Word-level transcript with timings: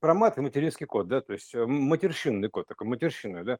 про 0.00 0.14
мат 0.14 0.38
и 0.38 0.40
материнский 0.40 0.86
код, 0.86 1.08
да, 1.08 1.20
то 1.20 1.32
есть 1.32 1.54
э, 1.54 1.66
матерщинный 1.66 2.48
код, 2.48 2.66
такой 2.66 2.86
матерщинный, 2.86 3.44
да. 3.44 3.58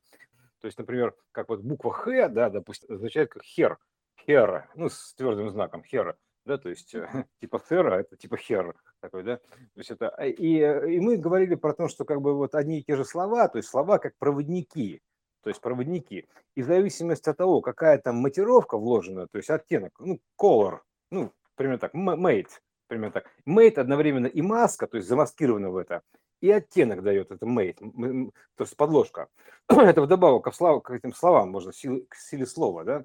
То 0.61 0.67
есть, 0.67 0.79
например, 0.79 1.15
как 1.33 1.49
вот 1.49 1.61
буква 1.61 1.93
Х, 1.93 2.29
да, 2.29 2.51
допустим, 2.51 2.95
означает 2.95 3.31
как 3.31 3.43
хер, 3.43 3.79
хера, 4.27 4.69
ну, 4.75 4.89
с 4.89 5.15
твердым 5.15 5.51
знаком 5.51 5.85
хера, 5.85 6.17
да, 6.45 6.59
то 6.59 6.69
есть 6.69 6.95
типа 7.41 7.59
хера, 7.59 8.01
это 8.01 8.17
типа 8.17 8.37
хер 8.37 8.75
такой, 9.01 9.23
да. 9.23 9.37
То 9.37 9.77
есть 9.77 9.91
это, 9.91 10.09
и, 10.25 10.59
и 10.59 11.01
мы 11.01 11.17
говорили 11.17 11.55
про 11.55 11.75
то, 11.75 11.89
что 11.89 12.05
как 12.05 12.21
бы 12.21 12.35
вот 12.35 12.55
одни 12.55 12.81
и 12.81 12.83
те 12.83 12.97
же 12.97 13.05
слова, 13.05 13.49
то 13.49 13.59
есть 13.59 13.69
слова 13.69 13.99
как 13.99 14.17
проводники, 14.19 15.01
то 15.43 15.51
есть 15.51 15.61
проводники. 15.61 16.27
И 16.57 16.63
в 16.63 16.67
зависимости 16.67 17.29
от 17.29 17.37
того, 17.37 17.61
какая 17.61 17.99
там 17.99 18.17
матировка 18.17 18.77
вложена, 18.77 19.29
то 19.29 19.39
есть 19.39 19.51
оттенок, 19.51 19.93
ну, 20.01 20.21
color, 20.41 20.81
ну, 21.11 21.33
примерно 21.55 21.79
так, 21.79 21.95
mate, 21.95 22.51
примерно 22.89 23.13
так. 23.13 23.31
Mate 23.47 23.79
одновременно 23.79 24.27
и 24.27 24.43
маска, 24.43 24.87
то 24.87 24.97
есть 24.97 25.09
замаскирована 25.09 25.71
в 25.71 25.77
это, 25.77 26.03
и 26.41 26.51
оттенок 26.51 27.03
дает 27.03 27.31
это 27.31 27.47
mate, 27.47 28.31
то 28.57 28.65
есть 28.65 28.77
подложка. 28.77 29.29
это 29.69 30.03
вдобавок 30.03 30.45
к, 30.45 30.53
слав, 30.55 30.83
к 30.83 30.91
этим 30.91 31.13
словам 31.13 31.51
можно, 31.51 31.73
силе, 31.73 32.05
к 32.09 32.15
силе 32.17 32.47
слова, 32.47 32.85
да 32.85 33.05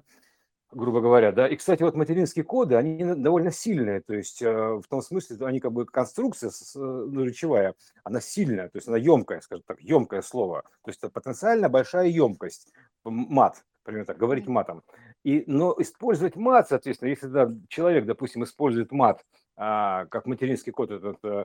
грубо 0.74 1.00
говоря, 1.00 1.32
да. 1.32 1.48
И, 1.48 1.56
кстати, 1.56 1.82
вот 1.82 1.94
материнские 1.94 2.44
коды, 2.44 2.74
они 2.74 3.02
довольно 3.14 3.50
сильные, 3.50 4.00
то 4.00 4.14
есть 4.14 4.42
э, 4.42 4.52
в 4.52 4.84
том 4.88 5.02
смысле, 5.02 5.46
они 5.46 5.60
как 5.60 5.72
бы 5.72 5.86
конструкция 5.86 6.50
ну, 6.74 7.24
речевая, 7.24 7.74
она 8.02 8.20
сильная, 8.20 8.68
то 8.68 8.76
есть 8.76 8.88
она 8.88 8.96
емкая, 8.96 9.40
скажем 9.40 9.64
так, 9.66 9.80
емкое 9.80 10.22
слово, 10.22 10.62
то 10.62 10.90
есть 10.90 10.98
это 11.02 11.10
потенциально 11.10 11.68
большая 11.68 12.08
емкость, 12.08 12.72
мат, 13.04 13.64
примерно 13.82 14.06
так, 14.06 14.18
говорить 14.18 14.46
матом. 14.46 14.82
И, 15.22 15.44
но 15.46 15.74
использовать 15.78 16.36
мат, 16.36 16.68
соответственно, 16.68 17.08
если 17.10 17.28
да, 17.28 17.50
человек, 17.68 18.04
допустим, 18.04 18.44
использует 18.44 18.92
мат, 18.92 19.24
а, 19.56 20.06
как 20.06 20.26
материнский 20.26 20.72
код, 20.72 20.90
этот, 20.90 21.18
э, 21.24 21.44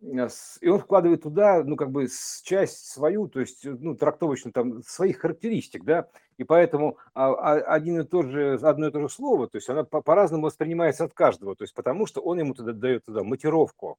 и 0.00 0.68
он 0.68 0.78
вкладывает 0.78 1.22
туда, 1.22 1.62
ну, 1.64 1.76
как 1.76 1.90
бы 1.90 2.06
часть 2.42 2.86
свою, 2.86 3.28
то 3.28 3.40
есть, 3.40 3.64
ну, 3.64 3.96
трактовочно 3.96 4.52
там, 4.52 4.82
своих 4.82 5.18
характеристик, 5.18 5.84
да, 5.84 6.08
и 6.36 6.44
поэтому 6.44 6.98
а, 7.14 7.32
а, 7.32 7.54
один 7.74 8.00
и 8.00 8.04
тот 8.04 8.26
же, 8.26 8.58
одно 8.62 8.88
и 8.88 8.90
то 8.90 9.00
же 9.00 9.08
слово, 9.08 9.48
то 9.48 9.56
есть 9.56 9.68
она 9.70 9.84
по-разному 9.84 10.46
воспринимается 10.46 11.04
от 11.04 11.14
каждого, 11.14 11.56
то 11.56 11.64
есть 11.64 11.74
потому 11.74 12.06
что 12.06 12.20
он 12.20 12.38
ему 12.38 12.54
туда 12.54 12.72
дает 12.72 13.04
туда 13.04 13.22
матировку, 13.22 13.98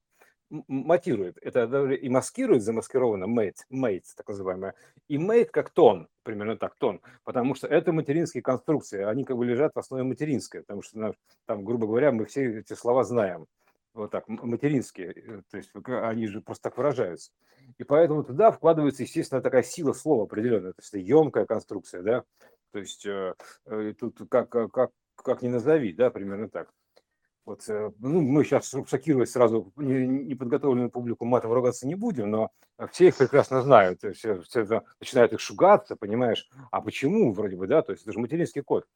матирует, 0.67 1.37
это 1.41 1.63
и 1.91 2.07
маскирует 2.07 2.61
замаскированно 2.61 3.25
mate, 3.25 3.63
mate, 3.71 4.03
так 4.15 4.27
называемое, 4.27 4.75
и 5.07 5.17
mate 5.17 5.45
как 5.45 5.71
тон, 5.71 6.07
примерно 6.23 6.55
так, 6.55 6.75
тон, 6.75 7.01
потому 7.23 7.55
что 7.55 7.67
это 7.67 7.91
материнские 7.91 8.43
конструкции, 8.43 9.03
они 9.03 9.23
как 9.23 9.37
бы 9.37 9.45
лежат 9.45 9.73
в 9.73 9.79
основе 9.79 10.03
материнской, 10.03 10.61
потому 10.61 10.83
что 10.83 10.99
ну, 10.99 11.15
там, 11.45 11.65
грубо 11.65 11.87
говоря, 11.87 12.11
мы 12.11 12.25
все 12.25 12.59
эти 12.59 12.73
слова 12.73 13.03
знаем, 13.03 13.47
вот 13.95 14.11
так, 14.11 14.27
материнские, 14.27 15.11
э, 15.11 15.41
то 15.49 15.57
есть 15.57 15.71
они 15.85 16.27
же 16.27 16.41
просто 16.41 16.69
так 16.69 16.77
выражаются. 16.77 17.31
И 17.77 17.83
поэтому 17.83 18.23
туда 18.23 18.51
вкладывается, 18.51 19.03
естественно, 19.03 19.41
такая 19.41 19.63
сила 19.63 19.93
слова 19.93 20.23
определенная, 20.23 20.73
то 20.73 20.81
есть 20.81 20.93
это 20.93 20.99
емкая 20.99 21.45
конструкция, 21.45 22.03
да, 22.03 22.23
то 22.71 22.79
есть 22.79 23.05
э, 23.05 23.33
э 23.65 23.93
тут 23.97 24.19
как, 24.29 24.49
как, 24.49 24.91
как 25.15 25.41
ни 25.41 25.47
назови, 25.47 25.93
да, 25.93 26.09
примерно 26.09 26.49
так. 26.49 26.69
Вот, 27.45 27.61
ну, 27.67 28.21
мы 28.21 28.43
сейчас, 28.43 28.73
шокировать 28.87 29.29
сразу 29.29 29.71
неподготовленную 29.75 30.89
публику, 30.89 31.25
матом 31.25 31.53
ругаться 31.53 31.85
не 31.85 31.93
будем, 31.93 32.31
но 32.31 32.49
все 32.91 33.09
их 33.09 33.17
прекрасно 33.17 33.61
знают, 33.61 33.99
все, 34.15 34.41
все 34.41 34.81
начинают 34.99 35.31
их 35.31 35.39
шугаться, 35.39 35.95
понимаешь, 35.95 36.49
а 36.71 36.81
почему 36.81 37.31
вроде 37.33 37.55
бы, 37.55 37.67
да, 37.67 37.83
то 37.83 37.91
есть 37.91 38.01
это 38.01 38.13
же 38.13 38.19
материнский 38.19 38.63
код. 38.63 38.87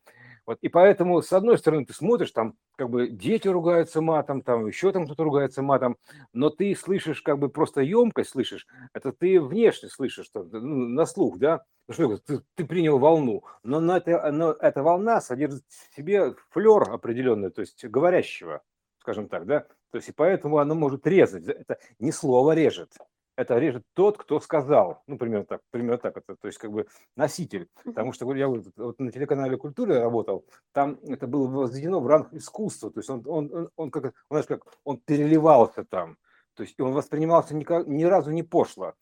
Вот, 0.46 0.58
и 0.62 0.70
поэтому, 0.70 1.22
с 1.22 1.32
одной 1.34 1.58
стороны, 1.58 1.86
ты 1.86 1.94
смотришь, 1.94 2.32
там 2.32 2.56
как 2.76 2.90
бы 2.90 3.08
дети 3.08 3.48
ругаются 3.48 4.02
матом, 4.02 4.42
там 4.42 4.68
еще 4.68 4.92
там 4.92 5.06
кто-то 5.06 5.24
ругается 5.24 5.62
матом, 5.62 5.98
но 6.34 6.50
ты 6.50 6.76
слышишь 6.76 7.22
как 7.22 7.40
бы 7.40 7.50
просто 7.50 7.82
емкость, 7.82 8.32
слышишь, 8.32 8.68
это 8.94 9.12
ты 9.12 9.42
внешне 9.42 9.90
слышишь, 9.90 10.26
что, 10.26 10.44
ну, 10.44 10.88
на 10.88 11.06
слух, 11.06 11.38
да, 11.38 11.64
что 11.90 12.18
ты, 12.18 12.42
ты 12.56 12.66
принял 12.66 13.00
волну, 13.00 13.44
но, 13.64 13.80
но, 13.80 13.98
это, 13.98 14.32
но 14.32 14.52
эта 14.52 14.84
волна 14.84 15.22
содержит 15.22 15.64
в 15.68 15.96
себе 15.96 16.36
флер 16.52 16.90
определенный, 16.92 17.50
то 17.50 17.62
есть 17.62 17.84
говорящего, 17.86 18.62
скажем 19.00 19.28
так, 19.28 19.46
да, 19.46 19.62
то 19.92 19.96
есть 19.98 20.10
и 20.10 20.12
поэтому 20.12 20.60
она 20.60 20.76
может 20.76 21.08
резать, 21.08 21.48
это 21.48 21.80
не 22.00 22.12
слово 22.12 22.54
режет, 22.54 22.94
это 23.40 23.58
режет 23.58 23.84
тот, 23.94 24.18
кто 24.18 24.42
сказал. 24.42 25.02
Ну, 25.08 25.18
примерно 25.18 25.46
так, 25.46 25.62
примерно 25.72 25.98
так 25.98 26.18
это, 26.18 26.36
то 26.36 26.48
есть 26.48 26.60
как 26.60 26.72
бы 26.72 26.88
носитель. 27.16 27.70
Потому 27.86 28.12
что 28.12 28.32
я 28.34 28.50
вот, 28.50 28.66
вот 28.76 29.00
на 29.00 29.14
телеканале 29.14 29.56
культуры 29.56 29.98
работал, 29.98 30.46
там 30.74 31.00
это 31.08 31.26
было 31.26 31.48
возведено 31.48 32.02
в 32.02 32.08
ранг 32.08 32.34
искусства, 32.34 32.92
то 32.92 33.00
есть 33.00 33.10
он, 33.10 33.24
он, 33.26 33.50
он, 33.54 33.70
он 33.78 33.92
как, 33.92 34.14
знаешь, 34.30 34.46
как 34.46 34.64
он 34.84 34.98
переливался 34.98 35.86
там, 35.86 36.18
то 36.54 36.64
есть 36.64 36.78
он 36.82 36.92
воспринимался 36.92 37.56
никак, 37.56 37.88
ни 37.88 38.04
разу 38.04 38.32
не 38.32 38.44
пошло. 38.44 38.94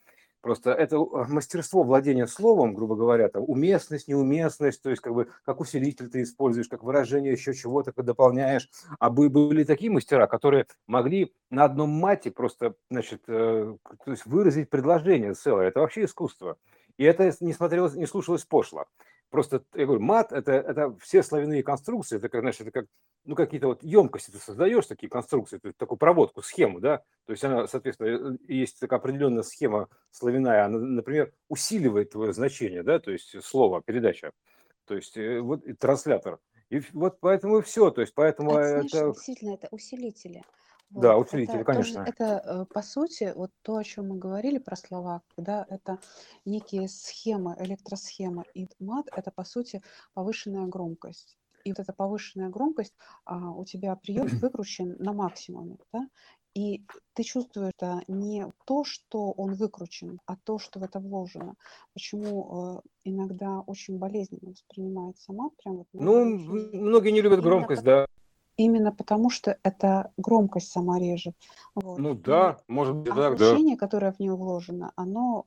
Просто 0.47 0.71
это 0.71 0.95
э, 0.95 1.25
мастерство 1.27 1.83
владения 1.83 2.25
словом, 2.25 2.73
грубо 2.73 2.95
говоря, 2.95 3.27
там, 3.27 3.43
уместность, 3.45 4.07
неуместность, 4.07 4.81
то 4.81 4.89
есть 4.89 5.01
как 5.01 5.13
бы 5.13 5.27
как 5.43 5.59
усилитель 5.59 6.09
ты 6.09 6.21
используешь, 6.21 6.69
как 6.69 6.83
выражение 6.83 7.33
еще 7.33 7.53
чего-то 7.53 7.91
дополняешь. 8.01 8.69
А 8.97 9.09
были 9.09 9.65
такие 9.65 9.91
мастера, 9.91 10.25
которые 10.25 10.67
могли 10.87 11.33
на 11.49 11.65
одном 11.65 11.89
мате 11.89 12.31
просто, 12.31 12.75
значит, 12.89 13.23
э, 13.27 13.75
то 14.05 14.11
есть 14.11 14.25
выразить 14.25 14.69
предложение 14.69 15.33
целое. 15.33 15.67
Это 15.67 15.81
вообще 15.81 16.05
искусство. 16.05 16.57
И 16.95 17.03
это 17.03 17.29
не 17.41 17.51
смотрелось, 17.51 17.95
не 17.95 18.05
слушалось 18.05 18.45
пошло. 18.45 18.85
Просто, 19.29 19.63
я 19.75 19.85
говорю, 19.85 20.01
мат 20.01 20.31
это,– 20.31 20.51
это 20.53 20.95
все 21.01 21.21
славяные 21.21 21.63
конструкции, 21.63 22.17
это, 22.17 22.29
как, 22.29 22.41
знаешь, 22.41 22.59
это 22.61 22.71
как 22.71 22.85
ну, 23.27 23.35
какие-то 23.35 23.67
вот 23.67 23.83
емкости 23.83 24.31
ты 24.31 24.37
создаешь, 24.37 24.85
такие 24.85 25.09
конструкции, 25.09 25.57
ты, 25.57 25.73
такую 25.73 25.97
проводку, 25.97 26.41
схему, 26.41 26.79
да, 26.79 27.03
то 27.25 27.33
есть 27.33 27.43
она, 27.43 27.67
соответственно, 27.67 28.37
э, 28.47 28.53
есть 28.53 28.79
такая 28.79 28.99
определенная 28.99 29.43
схема 29.43 29.89
славяная, 30.11 30.65
она, 30.65 30.79
например, 30.79 31.33
усиливает 31.49 32.11
твое 32.11 32.31
значение, 32.31 32.83
да, 32.83 32.99
то 32.99 33.11
есть 33.11 33.43
слово, 33.43 33.81
передача, 33.81 34.31
то 34.85 34.95
есть 34.95 35.17
э, 35.17 35.41
вот 35.41 35.65
и 35.65 35.73
транслятор. 35.73 36.39
И 36.69 36.81
вот 36.93 37.19
поэтому 37.19 37.59
и 37.59 37.61
все, 37.61 37.91
то 37.91 38.01
есть 38.01 38.13
поэтому 38.13 38.57
Это, 38.57 38.85
это... 38.85 39.07
действительно, 39.11 39.53
это 39.53 39.67
усилители. 39.71 40.41
Да, 40.89 41.15
Вот, 41.15 41.27
усилители, 41.27 41.61
это 41.61 41.73
тоже, 41.73 41.93
конечно. 41.93 41.99
это 42.05 42.23
э, 42.45 42.65
по 42.73 42.81
сути, 42.81 43.33
вот 43.35 43.51
то, 43.61 43.77
о 43.77 43.83
чем 43.83 44.09
мы 44.09 44.17
говорили 44.17 44.57
про 44.57 44.75
слова, 44.75 45.21
да, 45.35 45.65
это 45.69 45.99
некие 46.45 46.87
схемы, 46.87 47.55
электросхемы. 47.59 48.45
И 48.53 48.67
мат– 48.79 49.07
это, 49.15 49.31
по 49.31 49.43
сути, 49.43 49.81
повышенная 50.13 50.65
громкость. 50.67 51.37
И 51.65 51.71
вот 51.71 51.79
эта 51.79 51.91
повышенная 51.91 52.49
громкость, 52.49 52.93
а, 53.25 53.51
у 53.51 53.65
тебя 53.65 53.95
прием 53.97 54.27
выкручен 54.41 54.95
на 54.99 55.13
максимуме, 55.13 55.77
да, 55.91 56.07
и 56.57 56.83
ты 57.13 57.21
чувствуешь 57.21 57.71
это 57.77 58.01
не 58.07 58.47
то, 58.65 58.83
что 58.83 59.31
он 59.31 59.53
выкручен, 59.53 60.19
а 60.25 60.35
то, 60.37 60.57
что 60.57 60.79
в 60.79 60.83
это 60.83 60.99
вложено. 60.99 61.53
Почему 61.93 62.79
э, 62.79 62.89
иногда 63.03 63.59
очень 63.59 63.99
болезненно 63.99 64.51
воспринимается 64.51 65.33
мат, 65.33 65.51
прям 65.57 65.77
вот 65.77 65.87
Ну, 65.93 66.25
многие 66.25 67.11
не 67.11 67.21
любят 67.21 67.41
громкость, 67.41 67.83
да. 67.83 68.07
Именно 68.57 68.91
потому, 68.91 69.29
что 69.29 69.57
это 69.63 70.11
громкость 70.17 70.71
сама 70.71 70.99
режет. 70.99 71.35
Вот. 71.75 71.99
Ну 71.99 72.13
И 72.13 72.17
да, 72.17 72.59
может 72.67 72.95
быть, 72.95 73.13
так, 73.13 73.37
да. 73.37 73.51
ощущение, 73.51 73.77
которое 73.77 74.11
в 74.11 74.19
нее 74.19 74.35
вложено, 74.35 74.91
оно, 74.95 75.45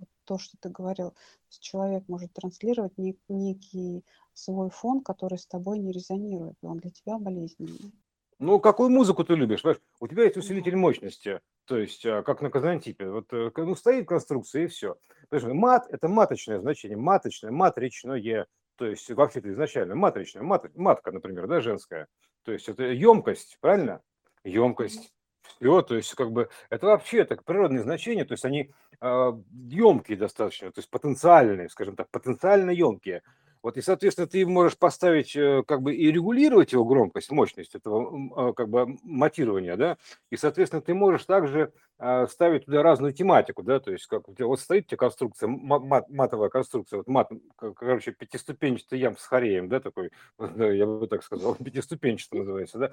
э, 0.00 0.04
то, 0.24 0.38
что 0.38 0.56
ты 0.60 0.68
говорил, 0.68 1.12
человек 1.48 2.04
может 2.08 2.32
транслировать 2.32 2.92
нек- 2.96 3.18
некий 3.28 4.04
свой 4.32 4.70
фон, 4.70 5.02
который 5.02 5.38
с 5.38 5.46
тобой 5.46 5.80
не 5.80 5.92
резонирует, 5.92 6.54
и 6.62 6.66
он 6.66 6.78
для 6.78 6.90
тебя 6.90 7.18
болезненный. 7.18 7.92
Ну, 8.38 8.58
какую 8.58 8.90
музыку 8.90 9.24
ты 9.24 9.34
любишь? 9.34 9.62
Понимаешь? 9.62 9.82
У 10.00 10.08
тебя 10.08 10.24
есть 10.24 10.36
усилитель 10.36 10.74
мощности, 10.74 11.40
то 11.64 11.76
есть 11.76 12.04
а, 12.04 12.22
как 12.22 12.42
на 12.42 12.50
казантипе. 12.50 13.08
Вот 13.08 13.32
э, 13.32 13.52
ну, 13.56 13.76
стоит 13.76 14.08
конструкция 14.08 14.64
и 14.64 14.66
все. 14.66 14.96
Мат– 15.30 15.86
это 15.90 16.08
маточное 16.08 16.60
значение, 16.60 16.98
маточное, 16.98 17.52
матричное, 17.52 18.46
то 18.82 18.88
есть 18.88 19.08
вообще-то 19.12 19.48
изначально 19.52 19.94
матричное, 19.94 20.42
мат, 20.42 20.64
матка, 20.74 21.12
например, 21.12 21.46
да, 21.46 21.60
женская. 21.60 22.08
То 22.44 22.50
есть 22.50 22.68
это 22.68 22.82
емкость, 22.82 23.56
правильно? 23.60 24.00
Емкость. 24.42 25.12
Все, 25.40 25.82
то 25.82 25.94
есть 25.94 26.12
как 26.16 26.32
бы 26.32 26.48
это 26.68 26.86
вообще 26.86 27.24
так 27.24 27.44
природные 27.44 27.84
значения, 27.84 28.24
то 28.24 28.32
есть 28.32 28.44
они 28.44 28.72
э, 29.00 29.32
емкие 29.68 30.18
достаточно, 30.18 30.72
то 30.72 30.80
есть 30.80 30.90
потенциальные, 30.90 31.68
скажем 31.68 31.94
так, 31.94 32.10
потенциально 32.10 32.72
емкие. 32.72 33.22
Вот, 33.62 33.76
и, 33.76 33.82
соответственно, 33.82 34.26
ты 34.26 34.44
можешь 34.44 34.76
поставить, 34.76 35.36
э, 35.36 35.62
как 35.64 35.82
бы, 35.82 35.94
и 35.94 36.10
регулировать 36.10 36.72
его 36.72 36.84
громкость, 36.84 37.30
мощность 37.30 37.76
этого, 37.76 38.48
а, 38.48 38.52
как 38.52 38.68
бы, 38.68 38.98
матирования, 39.04 39.76
да, 39.76 39.96
и, 40.30 40.36
соответственно, 40.36 40.82
ты 40.82 40.92
можешь 40.92 41.24
также 41.24 41.72
а, 41.91 41.91
ставить 42.28 42.64
туда 42.64 42.82
разную 42.82 43.12
тематику, 43.12 43.62
да, 43.62 43.78
то 43.78 43.92
есть 43.92 44.06
как 44.06 44.28
у 44.28 44.34
тебя 44.34 44.46
вот 44.46 44.58
стоит 44.58 44.88
тебе 44.88 44.96
конструкция, 44.96 45.46
мат, 45.46 46.08
матовая 46.08 46.48
конструкция, 46.48 46.96
вот 46.98 47.06
мат, 47.06 47.30
короче, 47.56 48.10
пятиступенчатый 48.10 48.98
ям 48.98 49.16
с 49.16 49.24
хореем, 49.24 49.68
да, 49.68 49.78
такой, 49.78 50.10
я 50.38 50.86
бы 50.86 51.06
так 51.06 51.22
сказал, 51.22 51.54
пятиступенчатый 51.64 52.40
называется, 52.40 52.78
да, 52.78 52.92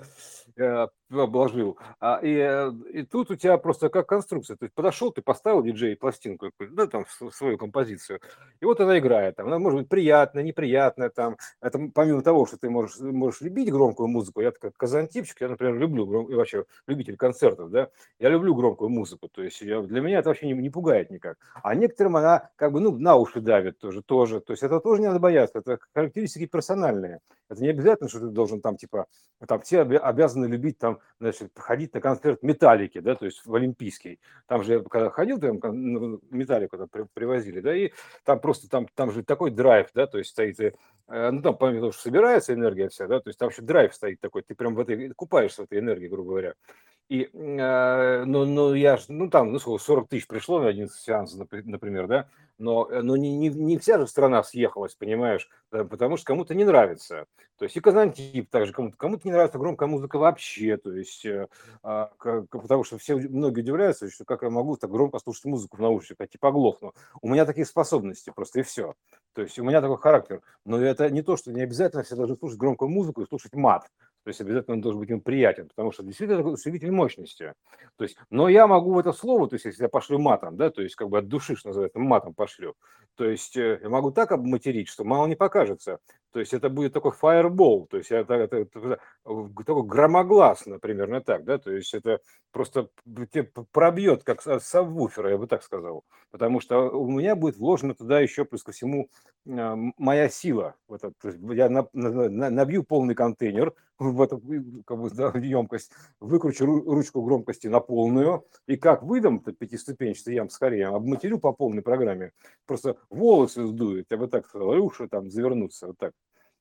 я 0.56 0.90
обложил. 1.10 1.80
А, 2.00 2.20
и, 2.22 2.36
э, 2.36 2.72
и 2.94 3.04
тут 3.04 3.32
у 3.32 3.36
тебя 3.36 3.58
просто 3.58 3.90
как 3.90 4.08
конструкция, 4.08 4.58
то 4.58 4.66
есть 4.66 4.76
подошел, 4.76 5.12
ты 5.12 5.24
поставил 5.24 5.64
диджей 5.64 5.96
пластинку, 5.96 6.52
да, 6.60 6.86
там, 6.86 7.06
свою 7.32 7.58
композицию, 7.58 8.20
и 8.60 8.66
вот 8.66 8.80
она 8.80 9.00
играет, 9.00 9.38
там, 9.38 9.48
она 9.48 9.58
может 9.58 9.80
быть 9.80 9.90
приятная, 9.90 10.44
неприятная, 10.44 11.10
там, 11.10 11.38
это 11.62 11.80
помимо 11.96 12.22
того, 12.22 12.46
что 12.46 12.58
ты 12.58 12.70
можешь, 12.70 13.00
можешь 13.00 13.42
любить 13.42 13.72
громкую 13.72 14.08
музыку, 14.08 14.42
я 14.42 14.52
как 14.52 14.78
казантипчик, 14.78 15.42
я, 15.42 15.50
например, 15.50 15.80
люблю, 15.80 16.30
и 16.30 16.36
вообще 16.36 16.66
любитель 16.86 17.18
концертов, 17.18 17.72
да, 17.72 17.90
я 18.20 18.30
люблю 18.30 18.54
громкую 18.54 18.90
музыку, 18.90 18.99
музыку. 19.00 19.30
То 19.30 19.44
есть 19.44 19.62
я, 19.62 19.82
для 19.82 20.02
меня 20.02 20.20
это 20.20 20.30
вообще 20.30 20.48
не, 20.48 20.54
не 20.54 20.70
пугает 20.70 21.10
никак. 21.10 21.38
А 21.64 21.74
некоторым 21.76 22.18
она 22.18 22.50
как 22.56 22.72
бы, 22.72 22.80
ну, 22.80 22.98
на 22.98 23.16
уши 23.16 23.42
давит 23.42 23.80
тоже, 23.80 24.02
тоже. 24.02 24.42
То 24.42 24.54
есть 24.54 24.64
это 24.64 24.80
тоже 24.80 25.02
не 25.02 25.08
надо 25.08 25.20
бояться. 25.20 25.60
Это 25.60 25.80
характеристики 25.94 26.46
персональные. 26.46 27.20
Это 27.50 27.62
не 27.64 27.70
обязательно, 27.70 28.10
что 28.10 28.20
ты 28.20 28.28
должен 28.28 28.62
там, 28.62 28.78
типа, 28.78 29.08
там 29.48 29.62
все 29.62 29.82
обязаны 29.82 30.46
любить 30.46 30.78
там, 30.78 31.00
значит, 31.20 31.52
ходить 31.56 31.94
на 31.94 32.02
концерт 32.02 32.44
металлики, 32.44 33.00
да, 33.00 33.16
то 33.16 33.26
есть 33.26 33.44
в 33.44 33.56
Олимпийский. 33.56 34.20
Там 34.48 34.64
же, 34.64 34.84
когда 34.84 35.10
ходил, 35.10 35.40
там 35.40 35.60
ну, 35.64 36.20
металлику 36.30 36.78
там 36.78 37.08
привозили, 37.14 37.60
да, 37.60 37.76
и 37.76 37.92
там 38.24 38.40
просто, 38.40 38.70
там, 38.70 38.88
там 38.94 39.12
же 39.12 39.24
такой 39.24 39.50
драйв, 39.50 39.88
да, 39.96 40.06
то 40.06 40.20
есть 40.20 40.30
стоит, 40.30 40.60
э, 40.60 40.74
ну, 41.08 41.42
там, 41.42 41.58
помимо 41.58 41.80
того, 41.80 41.92
что 41.92 42.04
собирается 42.04 42.54
энергия 42.54 42.90
вся, 42.90 43.08
да, 43.08 43.20
то 43.20 43.30
есть 43.30 43.40
там 43.40 43.48
вообще 43.48 43.64
драйв 43.64 43.96
стоит 43.96 44.20
такой, 44.20 44.44
ты 44.44 44.54
прям 44.54 44.76
в 44.76 44.80
этой, 44.80 45.10
купаешься 45.16 45.64
в 45.64 45.66
этой 45.66 45.80
энергии, 45.80 46.08
грубо 46.08 46.30
говоря. 46.30 46.54
И, 47.10 47.24
э, 47.34 48.24
ну, 48.26 48.46
ну, 48.46 48.76
я 48.76 48.98
ж, 48.98 49.06
ну, 49.08 49.32
там, 49.32 49.52
ну, 49.52 49.58
сколько, 49.58 49.84
40 49.84 50.10
тысяч 50.10 50.28
пришло 50.28 50.60
на 50.62 50.68
один 50.68 50.88
сеанс, 50.90 51.34
например, 51.34 52.06
да, 52.06 52.30
но, 52.60 52.88
э, 52.88 53.02
но 53.02 53.18
не, 53.18 53.36
не, 53.36 53.50
не 53.50 53.80
вся 53.80 53.98
же 53.98 54.06
страна 54.06 54.44
съехалась, 54.44 54.94
понимаешь, 54.94 55.50
да, 55.72 55.86
потому 55.86 56.18
что 56.18 56.28
кому-то 56.28 56.54
не 56.54 56.66
нравится. 56.66 57.26
То 57.58 57.66
есть 57.66 57.76
и 57.76 57.80
Казантип 57.80 58.50
также 58.52 58.74
кому-то, 58.74 58.96
кому-то 58.96 59.28
не 59.28 59.32
нравится 59.32 59.58
громкая 59.58 59.90
музыка 59.90 60.20
вообще, 60.20 60.78
то 60.78 60.94
есть, 60.94 61.26
э, 61.26 61.48
а, 61.82 62.12
как, 62.20 62.48
потому 62.50 62.84
что 62.84 63.00
все, 63.00 63.16
многие 63.16 63.62
удивляются, 63.62 64.10
что 64.12 64.24
как 64.24 64.44
я 64.44 64.52
могу 64.52 64.78
так 64.78 64.92
громко 64.92 65.18
слушать 65.18 65.46
музыку 65.46 65.78
в 65.78 65.82
наушниках, 65.82 66.26
я 66.26 66.28
типа 66.28 66.50
оглохну. 66.50 66.94
У 67.22 67.28
меня 67.28 67.46
такие 67.46 67.66
способности 67.66 68.32
просто 68.34 68.60
и 68.60 68.64
все. 68.64 68.94
То 69.34 69.42
есть 69.42 69.58
у 69.58 69.64
меня 69.64 69.82
такой 69.82 69.98
характер. 69.98 70.42
Но 70.64 70.80
это 70.80 71.10
не 71.10 71.22
то, 71.22 71.38
что 71.38 71.52
не 71.52 71.62
обязательно 71.62 72.04
все 72.04 72.16
должны 72.16 72.36
слушать 72.38 72.60
громкую 72.60 72.90
музыку 72.90 73.22
и 73.22 73.28
слушать 73.28 73.54
мат. 73.56 73.90
То 74.24 74.30
есть 74.30 74.42
обязательно 74.42 74.76
он 74.76 74.82
должен 74.82 75.00
быть 75.00 75.10
им 75.10 75.22
приятен, 75.22 75.70
потому 75.70 75.92
что 75.92 76.04
действительно 76.04 76.40
это 76.40 76.50
усилитель 76.50 76.92
мощности. 76.92 77.54
То 77.96 78.04
есть, 78.04 78.18
но 78.30 78.50
я 78.50 78.68
могу 78.68 78.94
в 78.94 79.00
это 79.00 79.14
слово, 79.14 79.48
то 79.48 79.56
есть 79.56 79.66
если 79.66 79.84
я 79.84 79.90
пошлю 79.90 80.20
матом, 80.20 80.58
да, 80.58 80.70
то 80.70 80.82
есть 80.82 80.96
как 80.96 81.10
бы 81.10 81.20
от 81.20 81.28
души, 81.28 81.56
что 81.56 81.70
называется, 81.70 82.00
матом 82.00 82.34
пошлю, 82.34 82.76
то 83.16 83.26
есть 83.26 83.56
э, 83.58 83.80
я 83.82 83.90
могу 83.90 84.12
так 84.12 84.32
обматерить, 84.32 84.90
что 84.90 85.04
мало 85.04 85.28
не 85.28 85.36
покажется. 85.36 86.00
То 86.32 86.40
есть 86.40 86.54
это 86.54 86.70
будет 86.70 86.94
такой 86.94 87.12
фаербол, 87.12 87.88
то 87.88 87.98
есть 87.98 88.12
это, 88.12 88.36
это, 88.36 88.58
это, 88.58 89.00
такой 89.24 89.84
громогласно, 89.84 90.78
примерно 90.78 91.22
так, 91.22 91.44
да, 91.44 91.58
то 91.58 91.72
есть 91.72 91.94
это 91.96 92.20
просто 92.52 92.90
пробьет, 93.72 94.24
как 94.24 94.42
сабвуфера, 94.44 95.32
я 95.32 95.38
бы 95.40 95.48
так 95.48 95.64
сказал, 95.64 96.04
потому 96.30 96.60
что 96.60 96.92
у 96.92 97.10
меня 97.10 97.36
будет 97.36 97.58
вложено 97.58 97.96
туда 97.96 98.20
еще, 98.20 98.46
плюс 98.46 98.62
ко 98.62 98.72
всему, 98.72 99.10
моя 99.46 100.30
сила. 100.30 100.76
В 100.88 100.94
этот, 100.94 101.16
я 101.24 101.70
набью 101.70 102.84
полный 102.84 103.16
контейнер 103.16 103.74
в 104.00 104.22
эту 104.22 104.42
как 104.86 105.00
бы, 105.00 105.10
да, 105.10 105.32
емкость, 105.38 105.92
выкручу 106.20 106.66
ручку 106.66 107.22
громкости 107.22 107.68
на 107.68 107.80
полную, 107.80 108.46
и 108.66 108.78
как 108.78 109.04
выдам 109.04 109.40
пятиступенчатый 109.40 110.36
ям 110.36 110.50
скорее, 110.50 110.88
обматерю 110.88 111.40
по 111.40 111.54
полной 111.54 111.82
программе, 111.82 112.32
просто 112.66 112.98
волосы 113.10 113.68
сдует, 113.68 114.08
я 114.10 114.18
бы 114.18 114.28
так 114.28 114.48
сказал, 114.48 114.74
и 114.74 114.78
уши 114.78 115.08
там 115.08 115.30
завернутся, 115.30 115.88
вот 115.88 115.98
так. 115.98 116.14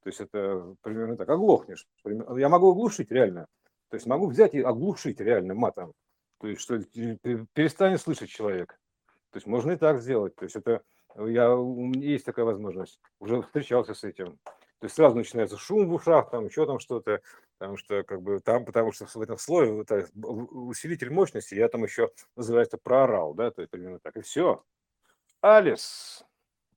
То 0.02 0.08
есть 0.08 0.20
это 0.20 0.74
примерно 0.82 1.16
так, 1.16 1.28
оглохнешь. 1.28 1.86
Я 2.04 2.48
могу 2.48 2.70
оглушить 2.70 3.10
реально. 3.10 3.46
То 3.90 3.96
есть 3.96 4.06
могу 4.06 4.26
взять 4.26 4.54
и 4.54 4.60
оглушить 4.60 5.20
реально 5.20 5.54
матом. 5.54 5.92
То 6.40 6.46
есть 6.46 6.60
что 6.60 6.78
перестанет 6.78 8.00
слышать 8.00 8.30
человек. 8.30 8.78
То 9.30 9.36
есть 9.36 9.46
можно 9.46 9.72
и 9.72 9.76
так 9.76 10.00
сделать. 10.00 10.34
То 10.36 10.44
есть 10.44 10.56
это 10.56 10.82
я, 11.16 11.56
есть 11.94 12.24
такая 12.24 12.44
возможность. 12.44 13.00
Уже 13.18 13.42
встречался 13.42 13.94
с 13.94 14.04
этим. 14.04 14.38
То 14.80 14.84
есть 14.84 14.96
сразу 14.96 15.16
начинается 15.16 15.56
шум 15.56 15.88
в 15.88 15.94
ушах, 15.94 16.30
там 16.30 16.46
еще 16.46 16.64
там 16.64 16.78
что-то, 16.78 17.20
потому 17.58 17.76
что 17.76 18.04
как 18.04 18.22
бы 18.22 18.38
там, 18.40 18.64
потому 18.64 18.92
что 18.92 19.06
в 19.06 19.20
этом 19.20 19.36
слое 19.36 19.82
это 19.82 20.06
усилитель 20.14 21.10
мощности, 21.10 21.54
я 21.54 21.68
там 21.68 21.82
еще 21.82 22.10
называется 22.36 22.78
проорал, 22.78 23.34
да, 23.34 23.50
то 23.50 23.62
есть 23.62 23.70
примерно 23.70 23.98
так, 23.98 24.16
и 24.16 24.20
все. 24.20 24.62
Алис, 25.40 26.24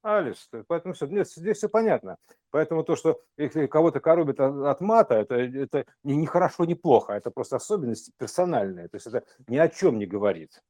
Алис, 0.01 0.50
поэтому 0.68 0.95
все, 0.95 1.06
здесь, 1.06 1.36
здесь 1.36 1.57
все 1.57 1.69
понятно. 1.69 2.18
Поэтому 2.50 2.83
то, 2.83 2.95
что 2.95 3.21
если 3.38 3.68
кого-то 3.68 4.00
коробит 4.00 4.39
от, 4.39 4.81
мата, 4.81 5.15
это, 5.15 5.36
это 5.36 5.86
не, 6.03 6.15
не 6.15 6.25
хорошо, 6.25 6.65
не 6.65 6.75
плохо, 6.75 7.13
это 7.13 7.30
просто 7.30 7.57
особенности 7.57 8.12
персональные, 8.18 8.89
то 8.89 8.95
есть 8.95 9.07
это 9.07 9.24
ни 9.48 9.57
о 9.57 9.69
чем 9.69 10.00
не 10.00 10.07
говорит. 10.07 10.62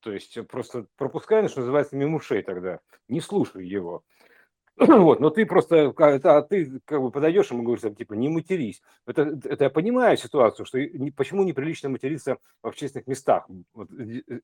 То 0.00 0.12
есть 0.12 0.38
просто 0.48 0.86
пропускай, 0.96 1.46
что 1.48 1.60
называется, 1.60 1.96
мимо 1.96 2.16
ушей 2.16 2.42
тогда, 2.42 2.80
не 3.08 3.20
слушай 3.20 3.66
его. 3.66 4.04
Вот, 4.86 5.18
но 5.18 5.30
ты 5.30 5.44
просто, 5.44 5.92
а 5.96 6.42
ты 6.42 6.80
как 6.84 7.00
бы 7.00 7.10
подойдешь 7.10 7.50
ему 7.50 7.64
говоришь, 7.64 7.96
типа, 7.96 8.14
не 8.14 8.28
матерись. 8.28 8.80
Это, 9.06 9.38
это 9.44 9.64
я 9.64 9.70
понимаю 9.70 10.16
ситуацию, 10.16 10.66
что 10.66 10.80
не, 10.80 11.10
почему 11.10 11.42
неприлично 11.42 11.88
материться 11.88 12.38
в 12.62 12.68
общественных 12.68 13.08
местах, 13.08 13.48
вот, 13.74 13.88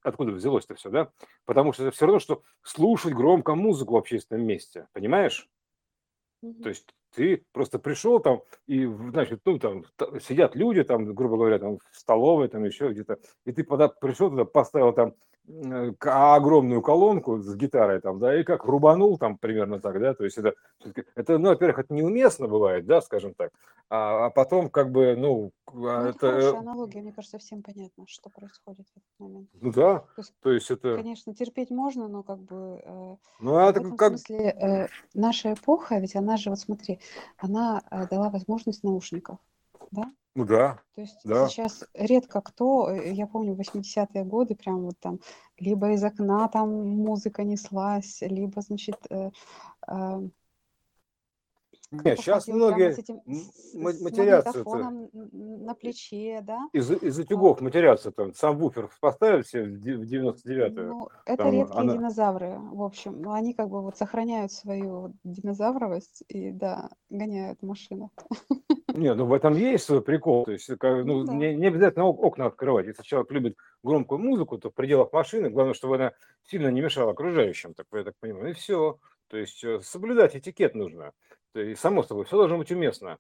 откуда 0.03 0.33
взялось 0.33 0.65
это 0.65 0.75
все, 0.75 0.91
да? 0.91 1.11
Потому 1.45 1.73
что 1.73 1.85
это 1.85 1.95
все 1.95 2.07
равно, 2.07 2.19
что 2.19 2.43
слушать 2.63 3.13
громко 3.13 3.55
музыку 3.55 3.95
в 3.95 3.99
общественном 3.99 4.45
месте, 4.45 4.89
понимаешь? 4.93 5.49
Mm-hmm. 6.45 6.63
То 6.63 6.69
есть 6.69 6.95
ты 7.15 7.45
просто 7.53 7.79
пришел 7.79 8.21
там, 8.21 8.43
и, 8.67 8.87
значит, 8.87 9.41
ну, 9.45 9.59
там 9.59 9.85
сидят 10.21 10.57
люди, 10.57 10.83
там, 10.83 11.15
грубо 11.15 11.37
говоря, 11.37 11.59
там 11.59 11.79
в 11.79 11.99
столовой, 11.99 12.49
там 12.49 12.65
еще 12.65 12.91
где-то, 12.91 13.19
и 13.45 13.53
ты 13.53 13.65
пода, 13.65 13.89
пришел 13.89 14.31
туда, 14.31 14.45
поставил 14.45 14.93
там 14.93 15.15
Э, 15.47 15.93
огромную 16.01 16.81
колонку 16.81 17.39
с 17.39 17.55
гитарой 17.55 18.01
там, 18.01 18.19
да, 18.19 18.41
и 18.41 18.45
как 18.45 18.65
рубанул 18.65 19.19
там 19.19 19.37
примерно 19.37 19.79
так, 19.79 20.01
да, 20.01 20.15
то 20.15 20.25
есть 20.25 20.39
это, 20.39 20.55
это 21.15 21.37
ну, 21.37 21.51
во-первых, 21.51 21.81
это 21.81 21.93
неуместно 21.93 22.49
бывает, 22.49 22.87
да, 22.87 23.03
скажем 23.03 23.35
так, 23.35 23.53
а, 23.91 24.27
а 24.27 24.31
потом 24.31 24.71
как 24.71 24.91
бы, 24.91 25.15
ну, 25.17 25.53
ну 25.71 25.87
это... 25.87 26.09
это 26.09 26.31
хорошая 26.31 26.61
аналогия, 26.61 27.03
мне 27.03 27.13
кажется, 27.13 27.37
всем 27.37 27.63
понятно, 27.63 28.07
что 28.09 28.31
происходит 28.31 28.87
в 28.89 28.97
этот 28.97 29.19
момент. 29.19 29.49
Ну 29.61 29.71
да, 29.71 29.99
то 29.99 30.07
есть, 30.17 30.35
то 30.41 30.51
есть 30.51 30.71
это... 30.71 30.97
Конечно, 30.97 31.35
терпеть 31.35 31.71
можно, 31.71 32.09
но 32.09 32.23
как 32.23 32.39
бы... 32.39 32.81
Э, 32.83 33.17
ну, 33.41 33.57
а 33.57 33.67
в 33.67 33.69
этом 33.69 33.99
как... 33.99 34.17
смысле 34.17 34.39
э, 34.49 34.89
наша 35.13 35.53
эпоха, 35.53 35.99
ведь 35.99 36.17
она 36.17 36.39
же, 36.39 36.49
вот 36.49 36.59
смотри, 36.59 37.01
она 37.39 37.83
э, 37.91 38.07
дала 38.09 38.31
возможность 38.31 38.83
наушников, 38.83 39.39
да, 39.91 40.13
ну 40.35 40.45
да. 40.45 40.81
То 40.97 41.01
есть 41.01 41.21
да. 41.25 41.49
сейчас 41.49 41.85
редко 41.95 42.41
кто, 42.41 42.91
э, 42.91 43.13
я 43.13 43.27
помню, 43.27 43.55
80-е 43.55 44.25
годы, 44.25 44.57
прям 44.57 44.83
вот 44.83 44.99
там, 44.99 45.21
либо 45.59 45.93
из 45.93 46.03
окна 46.03 46.49
там 46.49 46.71
музыка 46.71 47.45
неслась, 47.45 48.21
либо, 48.21 48.61
значит, 48.61 48.97
э, 49.11 49.31
э, 49.87 50.29
нет, 52.05 52.19
сейчас 52.19 52.49
многие 52.49 52.93
с 52.93 52.99
этим, 52.99 53.21
матерятся. 53.75 54.65
на 55.33 55.75
плече, 55.75 56.41
да? 56.43 56.69
Из, 56.73 56.91
из 56.91 57.19
утюгов 57.19 57.61
вот. 57.61 57.61
матерятся 57.61 58.11
там. 58.11 58.35
Сам 58.35 58.59
буфер 58.59 58.89
поставили 59.01 59.43
все 59.43 59.63
в 59.63 60.03
99-е. 60.03 60.71
Ну, 60.71 61.09
это 61.27 61.43
там 61.43 61.53
редкие 61.53 61.81
она... 61.81 61.95
динозавры, 61.95 62.59
в 62.59 62.83
общем. 62.83 63.29
Они 63.31 63.55
как 63.55 63.69
бы 63.69 63.83
вот 63.83 63.97
сохраняют 63.97 64.53
свою 64.53 65.15
динозавровость 65.25 66.25
и, 66.29 66.51
да, 66.51 66.91
гоняют 67.11 67.63
машину. 67.63 68.11
Не, 68.95 69.13
ну 69.15 69.27
в 69.27 69.33
этом 69.33 69.55
есть 69.55 69.85
свой 69.85 70.03
прикол. 70.03 70.45
То 70.45 70.53
есть, 70.53 70.67
как, 70.79 71.05
ну, 71.05 71.19
ну, 71.19 71.25
да. 71.25 71.35
не, 71.35 71.55
не 71.57 71.67
обязательно 71.67 72.07
окна 72.07 72.47
открывать. 72.47 72.87
Если 72.87 73.03
человек 73.03 73.31
любит 73.33 73.57
громкую 73.83 74.21
музыку, 74.21 74.57
то 74.57 74.71
в 74.71 74.75
пределах 74.75 75.13
машины, 75.13 75.51
главное, 75.51 75.75
чтобы 75.75 75.97
она 75.97 76.13
сильно 76.45 76.69
не 76.69 76.81
мешала 76.81 77.11
окружающим, 77.11 77.75
так, 77.75 77.87
я 77.93 78.05
так 78.05 78.15
понимаю. 78.21 78.51
И 78.51 78.53
все. 78.53 78.99
То 79.35 79.39
есть 79.39 79.65
э, 79.65 79.81
соблюдать 79.81 80.37
этикет 80.37 80.77
нужно. 80.77 81.11
И 81.57 81.75
само 81.75 82.05
собой, 82.05 82.25
все 82.25 82.37
должно 82.37 82.57
быть 82.57 82.71
уместно. 82.71 83.19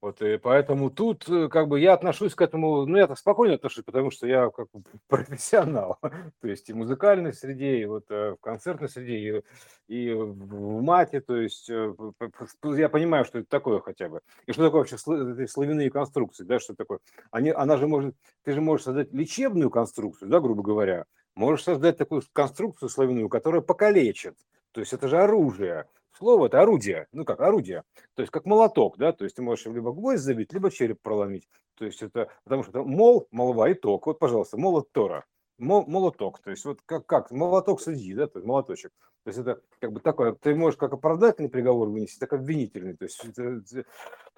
Вот, 0.00 0.22
и 0.22 0.38
поэтому 0.38 0.88
тут 0.88 1.28
э, 1.28 1.48
как 1.48 1.68
бы 1.68 1.78
я 1.78 1.92
отношусь 1.92 2.34
к 2.34 2.40
этому, 2.40 2.86
ну, 2.86 2.96
я 2.96 3.06
так 3.06 3.18
спокойно 3.18 3.56
отношусь, 3.56 3.84
потому 3.84 4.10
что 4.10 4.26
я 4.26 4.48
как 4.48 4.68
бы 4.72 4.82
профессионал, 5.06 5.98
то 6.00 6.48
есть 6.48 6.70
и 6.70 6.72
в 6.72 6.76
музыкальной 6.76 7.34
среде, 7.34 7.76
и 7.76 7.84
вот 7.84 8.06
э, 8.08 8.36
в 8.36 8.40
концертной 8.40 8.88
среде, 8.88 9.42
и, 9.86 10.08
и 10.08 10.14
в 10.14 10.80
мате, 10.80 11.20
то 11.20 11.36
есть 11.36 11.68
я 11.68 12.88
понимаю, 12.88 13.26
что 13.26 13.40
это 13.40 13.48
такое 13.50 13.80
хотя 13.80 14.08
бы. 14.08 14.22
И 14.46 14.52
что 14.52 14.64
такое 14.64 14.80
вообще 14.80 14.96
славяные 14.96 15.90
конструкции, 15.90 16.44
да, 16.44 16.58
что 16.58 16.74
такое? 16.74 17.00
Они, 17.30 17.50
она 17.50 17.76
же 17.76 17.86
может, 17.86 18.14
ты 18.44 18.52
же 18.52 18.62
можешь 18.62 18.84
создать 18.84 19.12
лечебную 19.12 19.68
конструкцию, 19.68 20.30
да, 20.30 20.40
грубо 20.40 20.62
говоря, 20.62 21.04
можешь 21.34 21.64
создать 21.64 21.98
такую 21.98 22.22
конструкцию 22.32 22.88
славяную, 22.88 23.28
которая 23.28 23.60
покалечит, 23.60 24.36
то 24.72 24.80
есть 24.80 24.92
это 24.92 25.08
же 25.08 25.18
оружие, 25.18 25.86
Слово– 26.20 26.46
это 26.48 26.60
орудие, 26.60 27.06
ну 27.12 27.24
как 27.24 27.40
орудие, 27.40 27.82
то 28.14 28.22
есть 28.22 28.30
как 28.30 28.44
молоток, 28.44 28.98
да, 28.98 29.12
то 29.12 29.24
есть 29.24 29.36
ты 29.36 29.42
можешь 29.42 29.64
либо 29.66 29.92
гвоздь 29.92 30.22
забить, 30.22 30.52
либо 30.52 30.70
череп 30.70 31.00
проломить, 31.00 31.48
то 31.76 31.84
есть 31.86 32.02
это, 32.02 32.28
потому 32.44 32.62
что 32.62 32.70
это 32.70 32.82
мол, 32.82 33.26
молва 33.30 33.70
и 33.70 33.74
ток, 33.74 34.06
вот, 34.06 34.18
пожалуйста, 34.18 34.58
молот 34.58 34.92
Тора, 34.92 35.24
мол, 35.56 35.86
молоток, 35.86 36.40
то 36.40 36.50
есть 36.50 36.64
вот 36.64 36.80
как, 36.84 37.06
как? 37.06 37.30
Молоток 37.30 37.80
судьи, 37.80 38.12
да, 38.14 38.26
то 38.26 38.38
есть 38.38 38.46
молоточек, 38.46 38.92
то 39.24 39.28
есть 39.28 39.38
это 39.38 39.62
как 39.78 39.92
бы 39.92 40.00
такое, 40.00 40.32
ты 40.34 40.54
можешь 40.54 40.78
как 40.78 40.92
оправдательный 40.92 41.48
приговор 41.48 41.88
вынести, 41.88 42.18
так 42.18 42.32
обвинительный, 42.32 42.96
то 42.96 43.04
есть 43.04 43.24
это, 43.24 43.62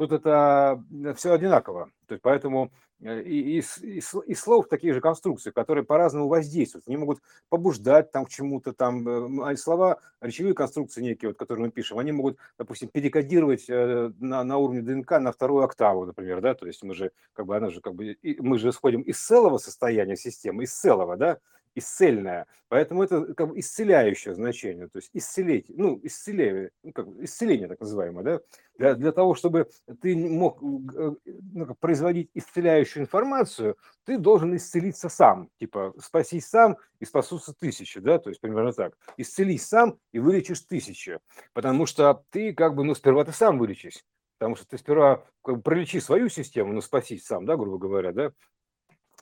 тут 0.07 0.13
это 0.13 0.83
все 1.17 1.33
одинаково, 1.33 1.91
то 2.07 2.15
есть 2.15 2.23
поэтому 2.23 2.71
Э, 3.03 3.21
и, 3.21 3.59
и, 3.59 3.63
и, 3.83 4.03
и 4.27 4.35
слов 4.35 4.69
такие 4.69 4.95
же 4.95 5.01
конструкции, 5.01 5.51
которые 5.51 5.85
по-разному 5.85 6.29
воздействуют. 6.29 6.87
Они 6.87 6.97
могут 6.97 7.21
побуждать 7.49 8.13
там 8.13 8.25
к 8.25 8.31
чему-то 8.31 8.73
там. 8.73 9.09
Э, 9.09 9.51
а 9.51 9.57
слова, 9.57 9.99
речевые 10.21 10.55
конструкции 10.55 11.03
некие, 11.03 11.31
вот, 11.31 11.39
которые 11.39 11.67
мы 11.67 11.73
пишем, 11.73 11.99
они 11.99 12.13
могут, 12.13 12.39
допустим, 12.59 12.89
перекодировать 12.89 13.69
э, 13.69 14.13
на, 14.21 14.45
на 14.45 14.57
уровне 14.59 14.83
ДНК 14.83 15.19
на 15.19 15.33
вторую 15.33 15.65
октаву, 15.65 16.07
например, 16.07 16.41
да, 16.41 16.55
то 16.55 16.67
есть 16.67 16.83
мы 16.83 16.95
же, 16.95 17.13
как 17.33 17.47
бы, 17.47 17.57
она 17.57 17.71
же, 17.71 17.81
как 17.81 17.95
бы, 17.95 18.17
мы 18.39 18.59
же 18.59 18.71
исходим 18.71 19.03
из 19.03 19.19
целого 19.21 19.59
состояния 19.59 20.17
системы, 20.17 20.65
из 20.65 20.73
целого, 20.73 21.17
да, 21.17 21.39
исцельная. 21.75 22.47
Поэтому 22.69 23.03
это 23.03 23.35
как 23.35 23.49
бы 23.49 23.59
исцеляющее 23.59 24.35
значение, 24.35 24.89
то 24.89 24.97
есть 24.99 25.11
исцелить, 25.13 25.67
ну, 25.69 26.01
исцеление, 26.03 26.71
ну, 26.83 26.93
как, 26.93 27.07
исцеление 27.21 27.69
так 27.69 27.81
называемое, 27.81 28.25
да, 28.25 28.41
для, 28.79 28.95
для 28.95 29.13
того, 29.13 29.35
чтобы 29.35 29.69
ты 30.01 30.17
мог 30.17 30.63
э, 30.63 31.13
ну, 31.53 31.75
производить 31.75 32.31
исцеляющую 32.33 33.03
информацию, 33.03 33.77
ты 34.05 34.17
должен 34.17 34.57
исцелиться 34.57 35.11
сам, 35.11 35.51
типа 35.59 35.93
спасись 35.99 36.47
сам 36.47 36.79
и 36.99 37.05
спасутся 37.05 37.53
тысячи, 37.53 38.01
да, 38.01 38.19
то 38.19 38.31
есть 38.31 38.41
примерно 38.41 38.73
так. 38.73 38.97
Исцелись 39.19 39.67
сам 39.67 39.99
и 40.13 40.19
вылечишь 40.19 40.61
тысячи, 40.61 41.19
потому 41.53 41.85
что 41.85 42.25
ты 42.31 42.55
как 42.55 42.75
бы, 42.75 42.85
ну, 42.85 42.95
сперва 42.95 43.25
ты 43.25 43.33
сам 43.33 43.59
вылечись, 43.59 44.03
потому 44.39 44.57
что 44.57 44.67
ты 44.67 44.79
сперва 44.79 45.25
как 45.45 45.57
бы, 45.57 45.63
пролечи 45.63 46.01
свою 46.01 46.29
систему, 46.29 46.73
ну, 46.73 46.81
спасись 46.81 47.25
сам, 47.25 47.45
да, 47.45 47.57
грубо 47.57 47.79
говоря, 47.79 48.13
да, 48.13 48.33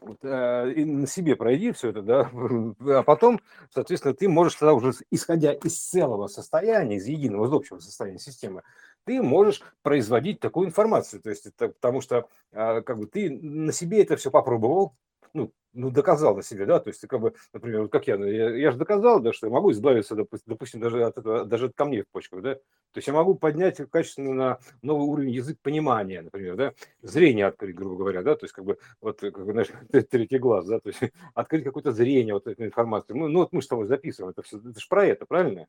вот, 0.00 0.18
э, 0.22 0.72
и 0.72 0.84
на 0.84 1.06
себе 1.06 1.36
пройди 1.36 1.72
все 1.72 1.90
это, 1.90 2.02
да, 2.02 2.30
а 2.98 3.02
потом, 3.02 3.40
соответственно, 3.72 4.14
ты 4.14 4.28
можешь 4.28 4.54
тогда 4.54 4.74
уже, 4.74 4.92
исходя 5.10 5.52
из 5.52 5.78
целого 5.78 6.26
состояния, 6.26 6.96
из 6.96 7.06
единого, 7.06 7.46
из 7.46 7.52
общего 7.52 7.78
состояния 7.78 8.18
системы, 8.18 8.62
ты 9.04 9.22
можешь 9.22 9.62
производить 9.82 10.40
такую 10.40 10.68
информацию, 10.68 11.22
то 11.22 11.30
есть 11.30 11.46
это, 11.46 11.68
потому 11.68 12.00
что 12.00 12.28
э, 12.52 12.82
как 12.82 12.98
бы 12.98 13.06
ты 13.06 13.30
на 13.30 13.72
себе 13.72 14.02
это 14.02 14.16
все 14.16 14.30
попробовал, 14.30 14.94
ну, 15.34 15.52
ну, 15.72 15.90
доказал 15.90 16.34
на 16.34 16.42
себе, 16.42 16.66
да, 16.66 16.80
то 16.80 16.88
есть, 16.88 17.06
как 17.06 17.20
бы, 17.20 17.34
например, 17.52 17.82
вот 17.82 17.92
как 17.92 18.06
я, 18.08 18.18
ну, 18.18 18.26
я, 18.26 18.50
я 18.56 18.72
же 18.72 18.78
доказал, 18.78 19.20
да, 19.20 19.32
что 19.32 19.46
я 19.46 19.52
могу 19.52 19.70
избавиться, 19.70 20.16
допустим, 20.46 20.80
даже 20.80 21.04
от 21.04 21.18
этого, 21.18 21.44
даже 21.44 21.66
от 21.66 21.74
камней 21.74 22.02
в 22.02 22.08
почках, 22.08 22.42
да, 22.42 22.54
то 22.56 22.96
есть 22.96 23.06
я 23.06 23.14
могу 23.14 23.34
поднять 23.36 23.80
качественно 23.90 24.34
на 24.34 24.58
новый 24.82 25.06
уровень 25.06 25.30
язык 25.30 25.58
понимания, 25.62 26.22
например, 26.22 26.56
да, 26.56 26.72
зрение 27.02 27.46
открыть, 27.46 27.76
грубо 27.76 27.96
говоря, 27.96 28.22
да, 28.22 28.34
то 28.34 28.44
есть, 28.44 28.54
как 28.54 28.64
бы, 28.64 28.78
вот, 29.00 29.20
как 29.20 29.44
бы, 29.44 29.52
знаешь, 29.52 29.68
третий 30.10 30.38
глаз, 30.38 30.66
да, 30.66 30.80
то 30.80 30.88
есть, 30.88 31.00
открыть 31.34 31.64
какое-то 31.64 31.92
зрение, 31.92 32.34
вот 32.34 32.46
эту 32.46 32.64
информацию, 32.64 33.16
ну, 33.16 33.28
ну 33.28 33.40
вот 33.40 33.52
мы 33.52 33.62
с 33.62 33.68
тобой 33.68 33.86
записываем, 33.86 34.30
это 34.30 34.42
все, 34.42 34.58
это 34.58 34.78
же 34.78 34.86
про 34.88 35.06
это, 35.06 35.26
правильно? 35.26 35.66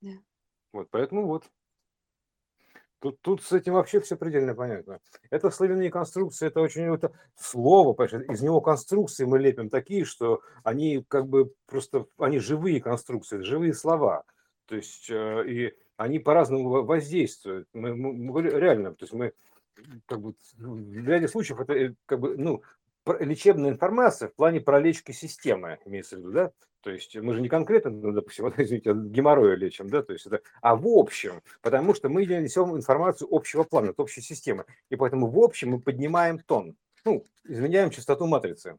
Да. 0.00 0.10
Вот, 0.72 0.88
поэтому 0.90 1.26
вот. 1.26 1.44
Тут, 3.04 3.20
тут 3.20 3.42
с 3.42 3.52
этим 3.52 3.74
вообще 3.74 4.00
все 4.00 4.16
предельно 4.16 4.54
понятно. 4.54 4.98
Это 5.28 5.50
славяные 5.50 5.90
конструкции, 5.90 6.46
это 6.46 6.62
очень 6.62 6.84
это 6.84 7.12
слово, 7.36 7.92
из 8.32 8.40
него 8.40 8.62
конструкции 8.62 9.26
мы 9.26 9.38
лепим 9.38 9.68
такие, 9.68 10.06
что 10.06 10.40
они 10.62 11.04
как 11.06 11.28
бы 11.28 11.52
просто, 11.66 12.06
они 12.16 12.38
живые 12.38 12.80
конструкции, 12.80 13.42
живые 13.42 13.74
слова. 13.74 14.24
То 14.64 14.76
есть, 14.76 15.10
э, 15.10 15.44
и 15.46 15.74
они 15.98 16.18
по-разному 16.18 16.82
воздействуют. 16.82 17.68
Мы, 17.74 17.94
мы, 17.94 18.14
мы 18.14 18.40
реально, 18.40 18.94
то 18.94 19.04
есть 19.04 19.12
мы 19.12 19.34
как 20.06 20.22
бы 20.22 20.32
в 20.56 21.06
ряде 21.06 21.28
случаев 21.28 21.60
это 21.60 21.74
э, 21.74 21.94
как 22.06 22.20
бы, 22.20 22.38
ну, 22.38 22.62
лечебная 23.20 23.70
информация 23.70 24.28
в 24.28 24.34
плане 24.34 24.60
пролечки 24.60 25.12
системы, 25.12 25.78
имеется 25.84 26.16
в 26.16 26.18
виду, 26.20 26.32
да? 26.32 26.52
То 26.82 26.90
есть 26.90 27.16
мы 27.16 27.32
же 27.32 27.40
не 27.40 27.48
конкретно, 27.48 27.90
ну, 27.90 28.12
допустим, 28.12 28.44
вот, 28.46 28.58
извините, 28.58 28.92
геморроя 28.94 29.56
лечим, 29.56 29.88
да, 29.88 30.02
то 30.02 30.12
есть 30.12 30.26
это, 30.26 30.40
а 30.60 30.76
в 30.76 30.86
общем, 30.86 31.42
потому 31.62 31.94
что 31.94 32.08
мы 32.08 32.26
несем 32.26 32.76
информацию 32.76 33.28
общего 33.30 33.64
плана, 33.64 33.90
от 33.90 34.00
общей 34.00 34.20
системы, 34.20 34.66
и 34.90 34.96
поэтому 34.96 35.28
в 35.28 35.38
общем 35.38 35.70
мы 35.70 35.80
поднимаем 35.80 36.38
тон, 36.38 36.76
ну, 37.04 37.24
изменяем 37.44 37.90
частоту 37.90 38.26
матрицы 38.26 38.76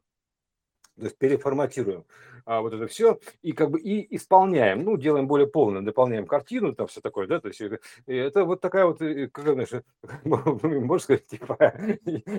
то 0.97 1.03
есть 1.03 1.17
переформатируем 1.17 2.05
а, 2.45 2.61
вот 2.61 2.73
это 2.73 2.87
все 2.87 3.19
и 3.41 3.51
как 3.51 3.71
бы 3.71 3.79
и 3.79 4.15
исполняем, 4.15 4.83
ну, 4.83 4.97
делаем 4.97 5.27
более 5.27 5.47
полно, 5.47 5.81
дополняем 5.81 6.27
картину, 6.27 6.73
там 6.73 6.87
все 6.87 7.01
такое, 7.01 7.27
да, 7.27 7.39
то 7.39 7.47
есть 7.47 7.59
это, 7.61 7.79
это 8.05 8.45
вот 8.45 8.61
такая 8.61 8.85
вот, 8.85 9.01
э, 9.01 9.29
как 9.31 9.45
знаешь, 9.45 9.83
можно 10.23 10.99
сказать, 10.99 11.27
типа 11.27 11.57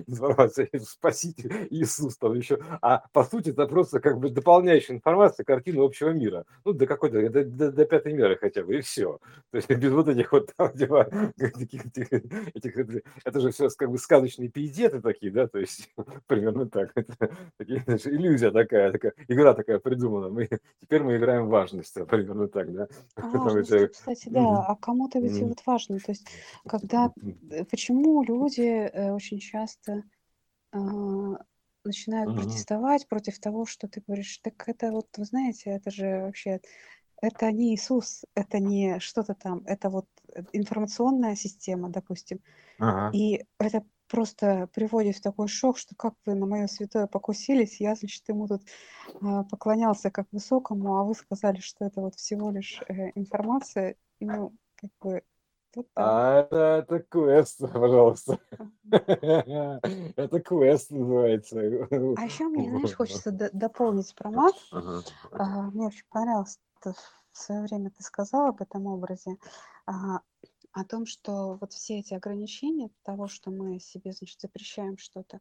информация 0.07 0.69
спаситель 0.81 1.67
Иисус 1.71 2.17
там 2.17 2.35
еще, 2.35 2.59
а 2.83 3.05
по 3.13 3.25
сути 3.25 3.51
это 3.51 3.67
просто 3.67 4.01
как 4.01 4.19
бы 4.19 4.31
дополняющая 4.31 4.95
информация, 4.95 5.45
картину 5.45 5.85
общего 5.85 6.11
мира, 6.11 6.45
ну, 6.65 6.73
до 6.73 6.87
какой-то, 6.87 7.29
до, 7.29 7.45
до, 7.45 7.73
до 7.73 7.85
пятой 7.85 8.13
меры 8.13 8.37
хотя 8.37 8.63
бы, 8.63 8.79
и 8.79 8.81
все, 8.83 9.19
то 9.51 9.57
есть 9.57 9.69
без 9.69 9.93
вот 9.93 10.09
этих 10.09 10.33
вот 10.33 10.53
там, 10.57 10.73
типа, 10.73 11.09
этих, 11.37 11.87
этих, 12.55 13.03
это 13.25 13.41
же 13.41 13.51
все 13.51 13.69
как 13.77 13.91
бы 13.91 13.99
сказочные 13.99 14.49
пиететы 14.49 15.01
такие, 15.01 15.33
да, 15.33 15.49
то 15.49 15.59
есть 15.59 15.91
примерно 16.27 16.69
так, 16.69 16.93
это, 16.95 17.31
такие, 17.57 17.83
знаешь, 17.85 18.07
иллюзия 18.07 18.51
такая, 18.51 18.93
такая, 18.93 19.15
игра 19.29 19.55
такая 19.55 19.79
придумана. 19.97 20.29
Мы, 20.29 20.49
теперь 20.81 21.03
мы 21.03 21.17
играем 21.17 21.49
важность, 21.49 21.95
примерно 22.07 22.49
так, 22.49 22.73
да? 22.73 22.89
Важность, 23.17 23.71
это, 23.71 23.89
кстати, 23.89 24.29
да, 24.29 24.65
а 24.67 24.77
кому-то 24.77 25.19
ведь 25.19 25.41
вот 25.41 25.63
важно, 25.67 25.99
то 25.99 26.13
есть 26.13 26.27
когда, 26.67 27.13
э, 27.51 27.65
почему 27.65 28.23
люди 28.23 28.61
э, 28.63 29.13
очень 29.13 29.39
часто 29.39 30.05
э, 30.73 30.79
начинают 31.85 32.35
протестовать 32.35 33.09
против 33.09 33.39
того, 33.39 33.67
что 33.67 33.89
ты 33.89 34.03
говоришь, 34.07 34.39
так 34.43 34.69
это 34.69 34.91
вот, 34.91 35.07
вы 35.17 35.25
знаете, 35.25 35.71
это 35.71 35.91
же 35.91 36.23
вообще, 36.23 36.61
это 37.23 37.51
не 37.51 37.75
Иисус, 37.75 38.25
это 38.35 38.59
не 38.59 39.01
что-то 39.01 39.35
там, 39.35 39.63
это 39.67 39.89
вот 39.89 40.07
э, 40.35 40.43
информационная 40.53 41.37
система, 41.37 41.89
допустим, 41.89 42.41
Ага. 42.79 43.17
и 43.17 43.45
это 43.59 43.85
просто 44.09 44.69
приводит 44.73 45.17
в 45.17 45.23
такой 45.23 45.49
шок, 45.49 45.79
что 45.79 45.95
как 45.97 46.15
вы 46.25 46.35
на 46.35 46.47
мое 46.47 46.67
святое 46.67 47.07
покусились, 47.07 47.81
я, 47.81 47.95
значит, 47.95 48.23
ему 48.29 48.47
тут 48.49 48.63
а, 49.21 49.45
поклонялся 49.45 50.11
как 50.11 50.27
высокому, 50.33 50.97
а 50.97 51.05
вы 51.05 51.15
сказали, 51.15 51.61
что 51.61 51.85
это 51.85 52.01
вот 52.01 52.15
всего 52.15 52.51
лишь 52.51 52.83
э, 52.89 53.11
информация, 53.15 53.97
ну, 54.21 54.53
как 54.77 54.91
бы, 55.01 55.23
вот 55.75 55.87
так. 55.93 56.07
А 56.07 56.41
это, 56.41 56.57
это 56.57 57.01
квест, 57.01 57.61
пожалуйста. 57.73 58.39
Это 60.17 60.41
квест 60.41 60.91
называется. 60.91 61.59
А 61.59 62.25
еще 62.25 62.45
мне, 62.45 62.71
знаешь, 62.71 62.95
хочется 62.95 63.31
дополнить 63.53 64.15
про 64.15 64.31
мат. 64.31 64.55
А, 65.33 65.63
мне 65.71 65.89
очень 65.89 66.05
понравилось, 66.09 66.59
в 66.83 67.39
свое 67.39 67.63
время 67.63 67.91
ты 67.91 68.03
сказала 68.03 68.49
об 68.49 68.63
этом 68.63 68.87
образе. 68.87 69.37
О 70.77 70.85
том, 70.85 71.07
что 71.07 71.57
вот 71.59 71.73
все 71.73 72.01
эти 72.01 72.13
ограничения 72.13 72.91
того, 73.03 73.29
что 73.29 73.51
мы 73.51 73.81
себе, 73.81 74.13
значит, 74.13 74.39
запрещаем 74.43 74.99
что-то, 74.99 75.41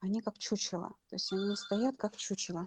они 0.00 0.20
как 0.20 0.36
чучело. 0.36 0.88
То 1.08 1.14
есть 1.14 1.32
они 1.32 1.54
стоят 1.54 1.96
как 1.96 2.16
чучело. 2.16 2.66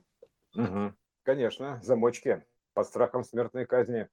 Угу. 0.56 0.94
Конечно, 1.24 1.82
замочки 1.84 2.46
под 2.74 2.88
страхом 2.88 3.26
смертной 3.26 3.66
казни, 3.66 4.08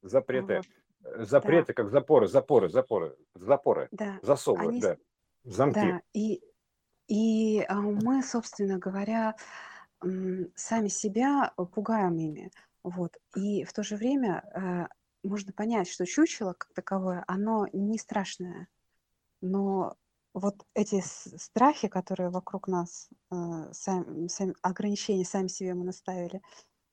запреты. 0.00 0.58
Вот. 0.58 0.66
Э, 1.12 1.24
запреты, 1.24 1.72
да. 1.72 1.82
как 1.82 1.90
запоры, 1.90 2.28
запоры, 2.28 2.68
запоры, 2.68 3.16
запоры, 3.34 3.88
да. 3.90 4.20
засовы, 4.22 4.68
они... 4.68 4.80
да, 4.80 4.96
замки. 5.42 5.80
Да, 5.80 6.00
и, 6.12 6.40
и 7.08 7.62
а, 7.62 7.80
мы, 7.80 8.22
собственно 8.22 8.78
говоря, 8.78 9.34
сами 10.54 10.86
себя 10.86 11.52
пугаем 11.74 12.16
ими. 12.16 12.52
Вот. 12.84 13.16
И 13.34 13.64
в 13.64 13.72
то 13.72 13.82
же 13.82 13.96
время 13.96 14.44
э, 14.54 14.99
можно 15.22 15.52
понять, 15.52 15.88
что 15.88 16.06
чучело 16.06 16.54
как 16.54 16.72
таковое, 16.74 17.24
оно 17.28 17.66
не 17.72 17.98
страшное. 17.98 18.68
Но 19.42 19.96
вот 20.34 20.66
эти 20.74 21.02
страхи, 21.02 21.88
которые 21.88 22.30
вокруг 22.30 22.68
нас, 22.68 23.08
э, 23.32 23.36
сами, 23.72 24.28
сами, 24.28 24.54
ограничения 24.62 25.24
сами 25.24 25.48
себе 25.48 25.74
мы 25.74 25.84
наставили, 25.84 26.42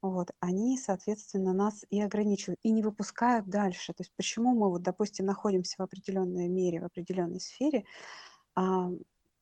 вот, 0.02 0.32
они, 0.42 0.78
соответственно, 0.78 1.54
нас 1.54 1.86
и 1.90 2.02
ограничивают, 2.02 2.60
и 2.64 2.72
не 2.72 2.84
выпускают 2.84 3.48
дальше. 3.50 3.94
То 3.94 4.04
есть 4.04 4.14
почему 4.18 4.56
мы, 4.56 4.70
вот, 4.70 4.84
допустим, 4.84 5.26
находимся 5.28 5.76
в 5.80 5.82
определенной 5.84 6.50
мере, 6.50 6.82
в 6.82 6.86
определенной 6.86 7.40
сфере, 7.42 7.86
а, 8.56 8.90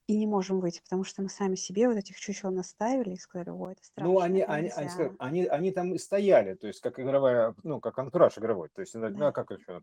и 0.08 0.18
не 0.18 0.28
можем 0.28 0.60
выйти, 0.60 0.82
потому 0.82 1.04
что 1.04 1.22
мы 1.22 1.30
сами 1.30 1.56
себе 1.56 1.88
вот 1.88 1.98
этих 1.98 2.20
чучел 2.20 2.52
наставили 2.52 3.12
и 3.14 3.18
сказали, 3.18 3.50
ой, 3.50 3.74
это 3.74 3.84
страшно. 3.84 4.14
Ну, 4.14 4.20
они, 4.20 4.42
они, 4.42 4.70
они, 4.70 4.90
они, 5.18 5.46
они 5.46 5.72
там 5.72 5.94
и 5.96 5.98
стояли, 5.98 6.54
то 6.54 6.68
есть 6.68 6.82
как 6.82 7.00
игровая, 7.00 7.56
ну, 7.64 7.80
как 7.80 7.98
антураж 7.98 8.38
игровой. 8.38 8.70
То 8.70 8.82
есть, 8.82 8.94
да. 8.94 9.10
ну, 9.10 9.32
как 9.32 9.52
еще, 9.52 9.82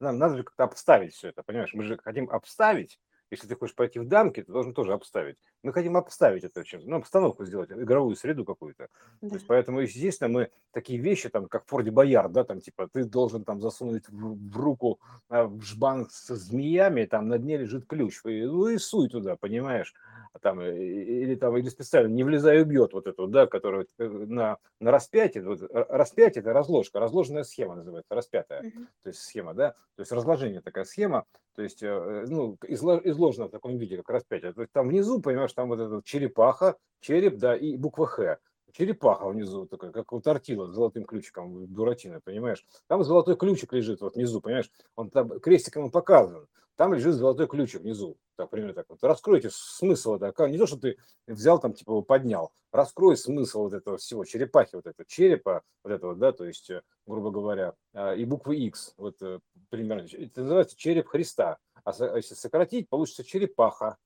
нам 0.00 0.18
надо 0.18 0.36
же 0.36 0.44
как-то 0.44 0.64
обставить 0.64 1.14
все 1.14 1.28
это, 1.28 1.42
понимаешь? 1.42 1.74
Мы 1.74 1.84
же 1.84 1.98
хотим 1.98 2.30
обставить, 2.30 2.98
если 3.30 3.46
ты 3.46 3.56
хочешь 3.56 3.74
пойти 3.74 3.98
в 3.98 4.06
дамки, 4.06 4.42
ты 4.42 4.52
должен 4.52 4.72
тоже 4.72 4.92
обставить. 4.92 5.36
Мы 5.62 5.72
хотим 5.72 5.96
обставить 5.96 6.44
это 6.44 6.64
чем-то, 6.64 6.88
ну, 6.88 6.96
обстановку 6.96 7.44
сделать, 7.44 7.70
игровую 7.70 8.16
среду 8.16 8.44
какую-то. 8.44 8.88
Да. 9.20 9.28
То 9.28 9.34
есть, 9.34 9.46
поэтому, 9.46 9.80
естественно, 9.80 10.28
мы 10.28 10.50
такие 10.72 10.98
вещи, 10.98 11.28
там, 11.28 11.46
как 11.46 11.64
в 11.64 11.68
Форде 11.68 11.90
Боярд, 11.90 12.32
да, 12.32 12.44
там, 12.44 12.60
типа, 12.60 12.88
ты 12.92 13.04
должен 13.04 13.44
там 13.44 13.60
засунуть 13.60 14.08
в, 14.08 14.50
в 14.50 14.56
руку 14.56 15.00
а, 15.28 15.44
в 15.44 15.62
жбан 15.62 16.08
со 16.10 16.36
змеями, 16.36 17.04
там 17.04 17.28
на 17.28 17.38
дне 17.38 17.58
лежит 17.58 17.86
ключ, 17.86 18.20
и, 18.24 18.44
ну 18.44 18.68
и 18.68 18.78
суй 18.78 19.08
туда, 19.08 19.36
понимаешь? 19.36 19.94
А 20.32 20.38
там, 20.38 20.60
или 20.60 21.34
там, 21.34 21.56
или 21.56 21.68
специально 21.68 22.08
не 22.08 22.24
влезай 22.24 22.62
убьет 22.62 22.92
вот 22.92 23.06
эту, 23.06 23.26
да, 23.26 23.46
которая 23.46 23.86
э, 23.98 24.06
на, 24.06 24.58
на 24.80 24.90
распятие, 24.90 25.42
вот, 25.42 25.60
распятие 25.70 26.42
это 26.42 26.52
разложка, 26.52 27.00
разложенная 27.00 27.44
схема 27.44 27.74
называется, 27.74 28.14
распятая, 28.14 28.62
uh-huh. 28.62 28.86
то 29.02 29.08
есть 29.08 29.20
схема, 29.20 29.54
да, 29.54 29.70
то 29.96 30.00
есть 30.00 30.12
разложение 30.12 30.60
такая 30.60 30.84
схема, 30.84 31.24
то 31.58 31.64
есть, 31.64 31.82
э, 31.82 32.24
ну, 32.28 32.56
изложено 32.68 33.48
в 33.48 33.50
таком 33.50 33.78
виде, 33.78 33.96
как 33.96 34.10
распятие. 34.10 34.52
То 34.52 34.60
есть 34.60 34.72
там 34.72 34.86
внизу, 34.86 35.20
понимаешь, 35.20 35.52
там 35.52 35.66
вот 35.66 35.80
эта 35.80 36.00
черепаха, 36.04 36.76
череп, 37.00 37.38
да, 37.38 37.56
и 37.56 37.76
буква 37.76 38.06
Х. 38.06 38.38
черепаха 38.70 39.28
внизу 39.28 39.66
такая, 39.66 39.90
как 39.90 40.12
у 40.12 40.20
тортила 40.20 40.68
с 40.68 40.74
золотым 40.76 41.04
ключиком, 41.04 41.66
дуратина, 41.66 42.20
понимаешь? 42.20 42.64
Там 42.86 43.02
золотой 43.02 43.34
ключик 43.36 43.72
лежит 43.72 44.02
вот 44.02 44.14
внизу, 44.14 44.40
понимаешь? 44.40 44.70
Он 44.94 45.10
там 45.10 45.40
крестиком 45.40 45.90
показан. 45.90 46.46
Там 46.76 46.94
лежит 46.94 47.16
золотой 47.16 47.48
ключик 47.48 47.80
внизу. 47.80 48.16
Так, 48.38 48.50
примерно 48.50 48.72
так 48.72 48.86
вот. 48.88 49.02
Раскройте 49.02 49.50
смысл 49.50 50.14
этого. 50.14 50.46
Не 50.46 50.58
то, 50.58 50.66
что 50.68 50.76
ты 50.76 50.96
взял 51.26 51.58
там, 51.58 51.72
типа, 51.72 51.90
его 51.90 52.02
поднял. 52.02 52.52
Раскрой 52.70 53.16
смысл 53.16 53.62
вот 53.62 53.72
этого 53.72 53.96
всего, 53.96 54.24
черепахи, 54.24 54.76
вот 54.76 54.86
этого 54.86 55.04
черепа, 55.08 55.64
вот 55.82 55.92
этого, 55.92 56.14
да, 56.14 56.30
то 56.30 56.44
есть, 56.44 56.70
э, 56.70 56.82
грубо 57.04 57.32
говоря, 57.32 57.74
а, 57.94 58.14
и 58.14 58.24
буквы 58.24 58.58
X, 58.58 58.94
вот 58.96 59.20
э, 59.22 59.40
примерно. 59.70 60.06
Это 60.12 60.42
называется 60.42 60.76
череп 60.76 61.08
Христа. 61.08 61.58
А, 61.82 61.90
а 61.90 62.16
если 62.16 62.36
сократить, 62.36 62.88
получится 62.88 63.24
черепаха. 63.24 63.98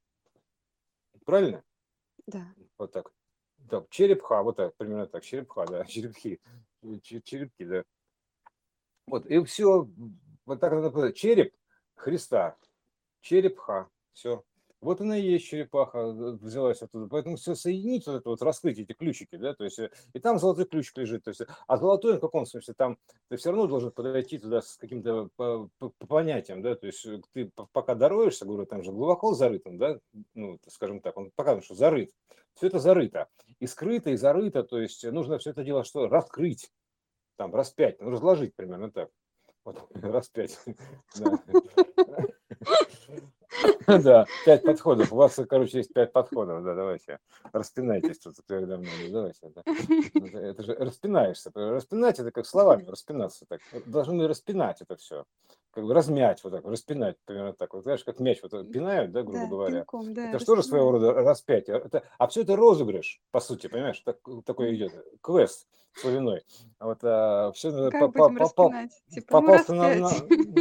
Правильно? 1.26 1.62
Да. 2.26 2.46
Вот 2.78 2.90
так. 2.92 3.12
Так, 3.68 3.90
черепха, 3.90 4.42
вот 4.42 4.56
так, 4.56 4.74
примерно 4.76 5.08
так, 5.08 5.22
черепха, 5.22 5.66
да, 5.66 5.84
черепхи, 5.84 6.40
черепки, 7.02 7.66
да. 7.66 7.84
Вот, 9.08 9.26
и 9.26 9.44
все, 9.44 9.90
вот 10.46 10.58
так 10.58 10.72
надо 10.72 11.12
череп 11.12 11.54
Христа, 11.96 12.56
черепха, 13.20 13.90
все. 14.12 14.45
Вот 14.83 15.00
она 15.00 15.16
и 15.16 15.23
есть 15.23 15.47
черепаха, 15.47 15.99
э, 15.99 16.38
взялась 16.40 16.83
оттуда. 16.83 17.07
Поэтому 17.07 17.37
все 17.37 17.54
соединить, 17.54 18.04
вот 18.07 18.16
это 18.16 18.28
вот, 18.28 18.42
раскрыть 18.42 18.81
эти 18.81 18.92
ключики, 18.92 19.37
да, 19.37 19.54
то 19.54 19.62
есть, 19.62 19.78
э, 19.78 19.90
и 20.12 20.19
там 20.19 20.40
золотой 20.40 20.64
ключик 20.64 20.99
лежит, 20.99 21.23
то 21.23 21.31
есть, 21.31 21.42
а 21.69 21.76
золотой 21.76 22.16
в 22.16 22.21
каком 22.21 22.47
смысле, 22.47 22.75
там 22.76 22.99
ты 23.28 23.37
все 23.37 23.50
равно 23.50 23.69
должен 23.69 23.92
подойти 23.92 24.38
туда 24.38 24.61
с 24.61 24.76
каким-то 24.76 25.28
по, 25.37 25.69
по, 25.78 25.90
по 25.90 26.07
понятием, 26.09 26.62
да, 26.62 26.75
то 26.75 26.87
есть 26.87 27.07
э, 27.07 27.21
ты 27.33 27.52
пока 27.73 27.95
дороешься, 27.95 28.45
говорю, 28.45 28.66
там 28.66 28.83
же 28.83 28.90
глубоко 28.90 29.35
зарыт 29.35 29.69
он, 29.69 29.78
да, 29.78 30.00
ну, 30.35 30.59
скажем 30.66 31.00
так, 31.00 31.16
он 31.16 31.31
показывает, 31.37 31.64
что 31.64 31.76
зарыт, 31.76 32.11
все 32.54 32.66
это 32.66 32.81
зарыто, 32.81 33.28
и 33.61 33.69
скрыто, 33.69 34.11
и 34.11 34.16
зарыто, 34.16 34.64
то 34.64 34.81
есть 34.81 35.04
нужно 35.04 35.38
все 35.38 35.50
это 35.50 35.62
дело 35.62 35.85
что, 35.85 36.09
раскрыть, 36.09 36.73
там, 37.37 37.54
распять, 37.54 38.00
ну, 38.00 38.11
разложить 38.11 38.57
примерно 38.57 38.90
так. 38.90 39.11
Вот, 39.64 39.78
раз 39.95 40.28
пять. 40.28 40.59
Да, 43.87 44.26
пять 44.44 44.62
подходов. 44.62 45.12
У 45.12 45.16
вас, 45.16 45.38
короче, 45.49 45.78
есть 45.78 45.92
пять 45.92 46.12
подходов. 46.12 46.62
Да, 46.64 46.75
давайте. 46.75 47.18
Распинайтесь 47.52 48.18
тут 48.18 48.37
передо 48.47 48.78
мной. 48.78 49.11
Давайте. 49.11 49.52
Да. 49.54 49.62
Это 50.40 50.62
же 50.62 50.75
распинаешься. 50.75 51.50
Распинать 51.54 52.18
это 52.18 52.30
как 52.30 52.47
словами 52.47 52.85
распинаться. 52.87 53.44
Так. 53.47 53.61
Должны 53.87 54.26
распинать 54.28 54.80
это 54.80 54.97
все. 54.97 55.25
Как 55.73 55.85
бы 55.85 55.94
размять, 55.94 56.44
вот 56.44 56.52
так, 56.52 56.66
распинать, 56.66 57.16
примерно 57.25 57.54
так. 57.54 57.73
Вот 57.73 57.85
знаешь, 57.85 58.04
как 58.04 58.21
мяч 58.21 58.42
вот 58.42 58.50
пинают, 58.71 59.11
да, 59.11 59.23
грубо 59.23 59.40
да, 59.40 59.47
говоря. 59.47 59.78
Пинком, 59.78 60.12
да, 60.12 60.28
это 60.28 60.38
что 60.38 60.54
же 60.54 60.62
своего 60.62 60.90
рода 60.92 61.14
распятие? 61.14 61.78
Это, 61.78 62.02
а 62.18 62.26
все 62.26 62.42
это 62.42 62.56
розыгрыш, 62.56 63.23
по 63.30 63.40
сути, 63.40 63.68
понимаешь? 63.68 63.99
Так, 64.00 64.18
такой 64.44 64.75
идет 64.75 64.92
квест 65.23 65.66
славяной. 65.94 66.44
Вот 66.82 66.99
а, 67.02 67.52
все 67.52 67.90
как 67.90 68.12
по, 68.12 68.28
по, 68.28 68.49
по, 68.49 68.72
типа, 69.08 69.40
попался 69.40 69.72
на, 69.72 69.94
на, 69.94 70.11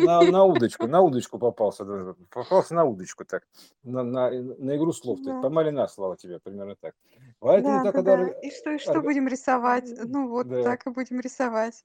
на, 0.04 0.22
на 0.22 0.44
удочку, 0.46 0.86
на 0.88 1.02
удочку 1.02 1.40
попался, 1.40 1.84
попался 2.30 2.76
на 2.76 2.86
удочку 2.86 3.26
так, 3.26 3.44
на, 3.84 4.04
на, 4.04 4.30
на 4.30 4.78
игру 4.78 4.94
слов, 4.94 5.20
да. 5.22 5.34
так, 5.34 5.42
помалина 5.42 5.88
слава 5.88 6.18
тебе, 6.18 6.40
примерно 6.40 6.76
так. 6.80 6.94
Поэтому 7.40 7.84
да, 7.84 7.92
так, 7.92 8.04
да, 8.06 8.12
когда... 8.12 8.26
да. 8.26 8.40
И 8.42 8.52
что, 8.52 8.72
и 8.72 8.78
что 8.78 9.02
будем 9.02 9.28
рисовать? 9.28 9.90
Ну 10.06 10.30
вот 10.30 10.48
да. 10.48 10.62
так 10.62 10.86
и 10.86 10.92
будем 10.92 11.20
рисовать. 11.20 11.82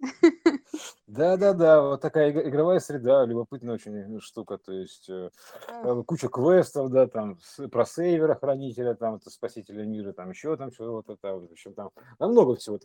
Да, 1.06 1.38
да, 1.38 1.54
да, 1.54 1.80
вот 1.80 2.02
такая 2.02 2.30
игровая 2.30 2.80
среда, 2.80 3.24
любопытная 3.24 3.76
очень 3.76 4.20
штука, 4.20 4.58
то 4.58 4.72
есть 4.72 5.08
э, 5.08 5.30
куча 6.06 6.28
квестов, 6.28 6.90
да, 6.90 7.06
там 7.06 7.38
про 7.70 7.86
сейвера 7.86 8.34
хранителя, 8.34 8.94
там 8.94 9.20
спасителя 9.22 9.84
мира, 9.84 10.12
там 10.12 10.30
еще 10.30 10.56
там 10.56 10.70
вот 10.78 11.08
это, 11.08 11.36
в 11.36 11.52
общем, 11.52 11.72
там, 11.72 11.90
там 12.18 12.32
много 12.32 12.56
всего. 12.56 12.76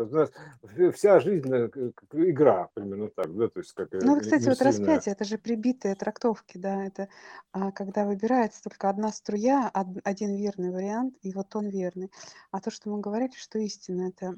Вся 0.93 1.20
жизнь 1.20 1.51
э, 1.53 1.70
как 1.70 1.93
игра, 2.13 2.70
примерно 2.74 3.10
так, 3.10 3.36
да, 3.36 3.48
то 3.48 3.60
есть 3.60 3.74
как 3.74 3.89
Ну, 3.93 4.15
вот, 4.15 4.22
кстати, 4.22 4.48
вот 4.48 4.62
распятие, 4.62 5.13
это 5.13 5.25
же 5.25 5.38
прибитые 5.38 5.96
трактовки, 5.96 6.58
да, 6.58 6.86
это 6.86 7.10
а, 7.51 7.72
когда 7.72 8.05
выбирается 8.05 8.62
только 8.63 8.89
одна 8.89 9.12
струя, 9.12 9.70
один 10.03 10.36
верный 10.36 10.72
вариант, 10.72 11.15
и 11.22 11.34
вот 11.34 11.55
он 11.55 11.67
верный. 11.70 12.12
А 12.51 12.62
то, 12.62 12.72
что 12.72 12.89
мы 12.89 13.00
говорили, 13.00 13.34
что 13.36 13.60
истина, 13.60 14.10
это 14.10 14.38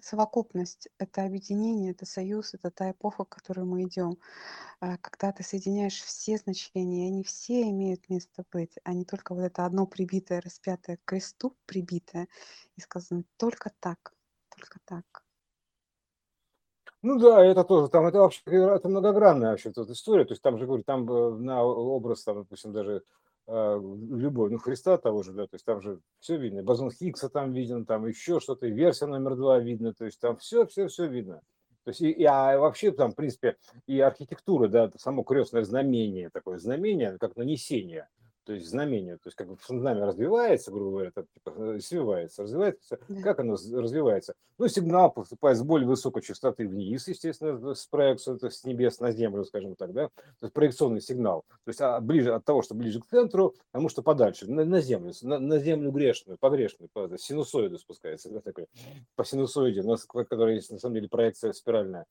совокупность, 0.00 0.88
это 0.98 1.24
объединение, 1.24 1.92
это 1.92 2.06
союз, 2.06 2.54
это 2.54 2.70
та 2.70 2.90
эпоха, 2.90 3.24
к 3.24 3.28
которой 3.30 3.64
мы 3.64 3.84
идем. 3.84 4.18
А, 4.80 4.96
когда 4.98 5.32
ты 5.32 5.42
соединяешь 5.42 6.00
все 6.00 6.36
значения, 6.36 7.06
и 7.06 7.08
они 7.08 7.24
все 7.24 7.62
имеют 7.70 8.08
место 8.08 8.44
быть, 8.52 8.76
а 8.84 8.92
не 8.92 9.04
только 9.04 9.34
вот 9.34 9.42
это 9.42 9.64
одно 9.64 9.86
прибитое, 9.86 10.40
распятое 10.40 10.96
к 10.98 11.04
кресту, 11.04 11.56
прибитое, 11.66 12.28
и 12.76 12.80
сказано 12.80 13.24
только 13.36 13.70
так, 13.80 14.12
только 14.56 14.78
так. 14.84 15.04
Ну 17.02 17.18
да, 17.18 17.44
это 17.44 17.62
тоже, 17.62 17.88
там 17.88 18.06
это 18.06 18.18
вообще, 18.18 18.40
это 18.46 18.88
многогранная 18.88 19.50
вообще 19.50 19.70
тут 19.70 19.90
история, 19.90 20.24
то 20.24 20.32
есть 20.32 20.42
там 20.42 20.58
же, 20.58 20.66
говорю, 20.66 20.82
там 20.82 21.08
э, 21.10 21.36
на 21.38 21.62
образ, 21.62 22.24
там, 22.24 22.38
допустим, 22.38 22.72
даже 22.72 23.04
э, 23.46 23.80
любой, 24.10 24.50
ну, 24.50 24.58
Христа 24.58 24.96
того 24.96 25.22
же, 25.22 25.32
да, 25.32 25.44
то 25.44 25.54
есть 25.54 25.64
там 25.64 25.82
же 25.82 26.00
все 26.18 26.36
видно, 26.36 26.62
бозон 26.64 26.90
Хиггса 26.90 27.28
там 27.28 27.52
виден, 27.52 27.84
там 27.86 28.06
еще 28.06 28.40
что-то, 28.40 28.66
версия 28.66 29.06
номер 29.06 29.36
два 29.36 29.58
видно, 29.58 29.94
то 29.94 30.04
есть 30.04 30.18
там 30.18 30.36
все, 30.38 30.66
все, 30.66 30.88
все 30.88 31.06
видно. 31.06 31.42
То 31.84 31.90
есть, 31.90 32.00
и, 32.00 32.10
и, 32.10 32.24
а 32.24 32.58
вообще 32.58 32.90
там, 32.90 33.12
в 33.12 33.14
принципе, 33.14 33.56
и 33.86 34.00
архитектура, 34.00 34.66
да, 34.66 34.90
само 34.96 35.22
крестное 35.22 35.62
знамение, 35.62 36.30
такое 36.30 36.58
знамение, 36.58 37.18
как 37.18 37.36
нанесение– 37.36 38.08
то 38.46 38.52
есть 38.52 38.68
знамение, 38.68 39.16
то 39.16 39.26
есть 39.26 39.36
как 39.36 39.48
бы 39.48 39.56
знамя 39.68 40.06
развивается, 40.06 40.70
грубо 40.70 40.90
говоря, 40.92 41.10
так, 41.10 41.26
типа, 41.34 41.52
э, 41.56 41.80
свивается, 41.80 42.44
развивается, 42.44 42.98
да. 43.08 43.22
как 43.22 43.40
оно 43.40 43.54
развивается? 43.54 44.34
Ну, 44.58 44.68
сигнал 44.68 45.10
поступает 45.10 45.58
с 45.58 45.62
более 45.62 45.88
высокой 45.88 46.22
частоты 46.22 46.68
вниз, 46.68 47.08
естественно, 47.08 47.74
с 47.74 47.86
проекцией, 47.86 48.38
то 48.38 48.46
есть 48.46 48.60
с 48.60 48.64
небес 48.64 49.00
на 49.00 49.10
землю, 49.10 49.44
скажем 49.44 49.74
так, 49.74 49.92
да, 49.92 50.08
то 50.08 50.42
есть 50.42 50.54
проекционный 50.54 51.00
сигнал, 51.00 51.44
то 51.64 51.70
есть 51.70 51.80
а, 51.80 52.00
ближе 52.00 52.32
от 52.32 52.44
того, 52.44 52.62
что 52.62 52.74
ближе 52.74 53.00
к 53.00 53.06
центру, 53.06 53.56
потому 53.72 53.88
что 53.88 54.02
подальше, 54.02 54.48
на, 54.48 54.64
на 54.64 54.80
землю, 54.80 55.12
на, 55.22 55.40
на 55.40 55.58
землю 55.58 55.90
грешную, 55.90 56.38
погрешную, 56.38 56.88
по 56.92 57.10
синусоиду 57.18 57.78
спускается, 57.78 58.30
да, 58.30 58.40
такой, 58.40 58.68
по 59.16 59.24
синусоиде, 59.24 59.80
у 59.80 59.88
нас, 59.88 60.04
которая 60.04 60.54
есть 60.54 60.70
на 60.70 60.78
самом 60.78 60.94
деле 60.94 61.08
проекция 61.08 61.52
спиральная, 61.52 62.06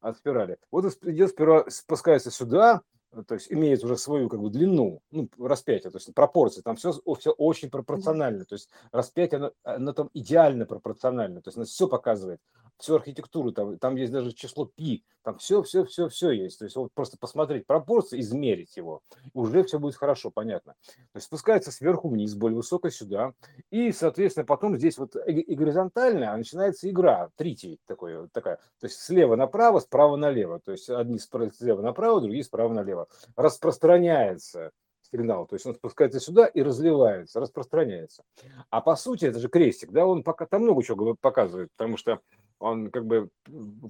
от 0.00 0.18
спирали. 0.18 0.58
Вот 0.70 0.84
идет 1.02 1.30
спускается 1.70 2.30
сюда, 2.30 2.82
Э, 2.82 2.97
то 3.26 3.34
есть 3.34 3.50
имеет 3.52 3.82
уже 3.82 3.96
свою 3.96 4.28
как 4.28 4.40
бы 4.40 4.50
длину, 4.50 5.02
ну, 5.10 5.28
распятие, 5.38 5.90
то 5.90 5.96
есть 5.96 6.14
пропорции, 6.14 6.60
там 6.60 6.76
все, 6.76 6.92
все 7.18 7.30
очень 7.30 7.70
пропорционально, 7.70 8.44
то 8.44 8.54
есть 8.54 8.68
распятие, 8.92 9.38
оно, 9.38 9.52
оно 9.64 9.92
там 9.92 10.10
идеально 10.14 10.66
пропорционально, 10.66 11.40
то 11.40 11.48
есть 11.48 11.56
оно 11.56 11.64
все 11.64 11.88
показывает, 11.88 12.40
всю 12.78 12.94
архитектуру, 12.94 13.52
там, 13.52 13.78
там 13.78 13.96
есть 13.96 14.12
даже 14.12 14.32
число 14.32 14.66
пи, 14.66 15.04
там 15.22 15.38
все, 15.38 15.62
все, 15.62 15.84
все, 15.84 16.08
все 16.08 16.30
есть. 16.30 16.58
То 16.58 16.64
есть 16.64 16.76
вот 16.76 16.92
просто 16.94 17.18
посмотреть 17.18 17.66
пропорции, 17.66 18.20
измерить 18.20 18.76
его, 18.76 19.02
уже 19.34 19.64
все 19.64 19.78
будет 19.78 19.96
хорошо, 19.96 20.30
понятно. 20.30 20.74
То 20.96 21.16
есть 21.16 21.26
спускается 21.26 21.70
сверху 21.70 22.08
вниз, 22.08 22.34
более 22.34 22.56
высоко 22.56 22.90
сюда, 22.90 23.32
и, 23.70 23.92
соответственно, 23.92 24.46
потом 24.46 24.76
здесь 24.76 24.98
вот 24.98 25.16
и, 25.26 25.32
и 25.32 25.54
горизонтально 25.54 26.36
начинается 26.36 26.88
игра, 26.88 27.30
третий 27.36 27.80
такой, 27.86 28.28
такая, 28.28 28.56
то 28.80 28.86
есть 28.86 29.00
слева 29.00 29.36
направо, 29.36 29.80
справа 29.80 30.16
налево, 30.16 30.60
то 30.60 30.72
есть 30.72 30.88
одни 30.88 31.18
слева 31.18 31.82
направо, 31.82 32.20
другие 32.20 32.44
справа 32.44 32.72
налево. 32.72 33.08
Распространяется 33.36 34.72
сигнал. 35.10 35.46
То 35.46 35.56
есть 35.56 35.66
он 35.66 35.74
спускается 35.74 36.20
сюда 36.20 36.46
и 36.46 36.62
разливается, 36.62 37.40
распространяется. 37.40 38.24
А 38.70 38.80
по 38.80 38.96
сути 38.96 39.24
это 39.24 39.38
же 39.38 39.48
крестик, 39.48 39.90
да, 39.90 40.06
он 40.06 40.22
пока 40.22 40.46
там 40.46 40.62
много 40.62 40.82
чего 40.82 41.16
показывает, 41.20 41.70
потому 41.76 41.96
что 41.96 42.20
он 42.58 42.90
как 42.90 43.06
бы, 43.06 43.30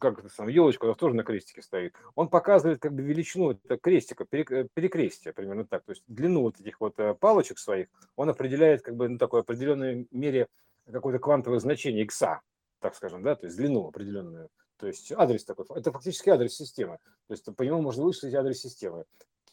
как 0.01 0.19
это 0.19 0.29
сам, 0.29 0.49
елочка 0.49 0.85
у 0.85 0.89
нас 0.89 0.97
тоже 0.97 1.15
на 1.15 1.25
крестике 1.25 1.63
стоит, 1.63 1.95
он 2.15 2.29
показывает 2.29 2.81
как 2.81 2.93
бы 2.93 3.03
величину 3.03 3.53
этого 3.53 3.79
крестика, 3.79 4.25
перекрестия 4.25 5.33
примерно 5.33 5.65
так, 5.65 5.85
то 5.85 5.93
есть 5.93 6.03
длину 6.07 6.43
вот 6.43 6.61
этих 6.61 6.81
вот 6.81 6.99
э, 6.99 7.15
палочек 7.15 7.59
своих, 7.59 7.89
он 8.17 8.29
определяет 8.29 8.83
как 8.83 8.97
бы 8.97 9.09
на 9.09 9.19
такой 9.19 9.41
определенной 9.41 10.07
мере 10.11 10.49
какое-то 10.91 11.19
квантовое 11.19 11.61
значение 11.61 12.05
икса, 12.05 12.41
так 12.81 12.95
скажем, 12.95 13.23
да, 13.23 13.35
то 13.35 13.47
есть 13.47 13.57
длину 13.57 13.89
определенную. 13.89 14.49
То 14.79 14.87
есть 14.87 15.11
адрес 15.13 15.45
такой, 15.45 15.67
это 15.75 15.91
фактически 15.91 16.31
адрес 16.31 16.55
системы. 16.55 16.99
То 17.27 17.35
есть 17.35 17.45
по 17.57 17.63
нему 17.63 17.83
можно 17.83 18.05
вычислить 18.05 18.35
адрес 18.35 18.61
системы 18.61 18.99
ну, 18.99 19.05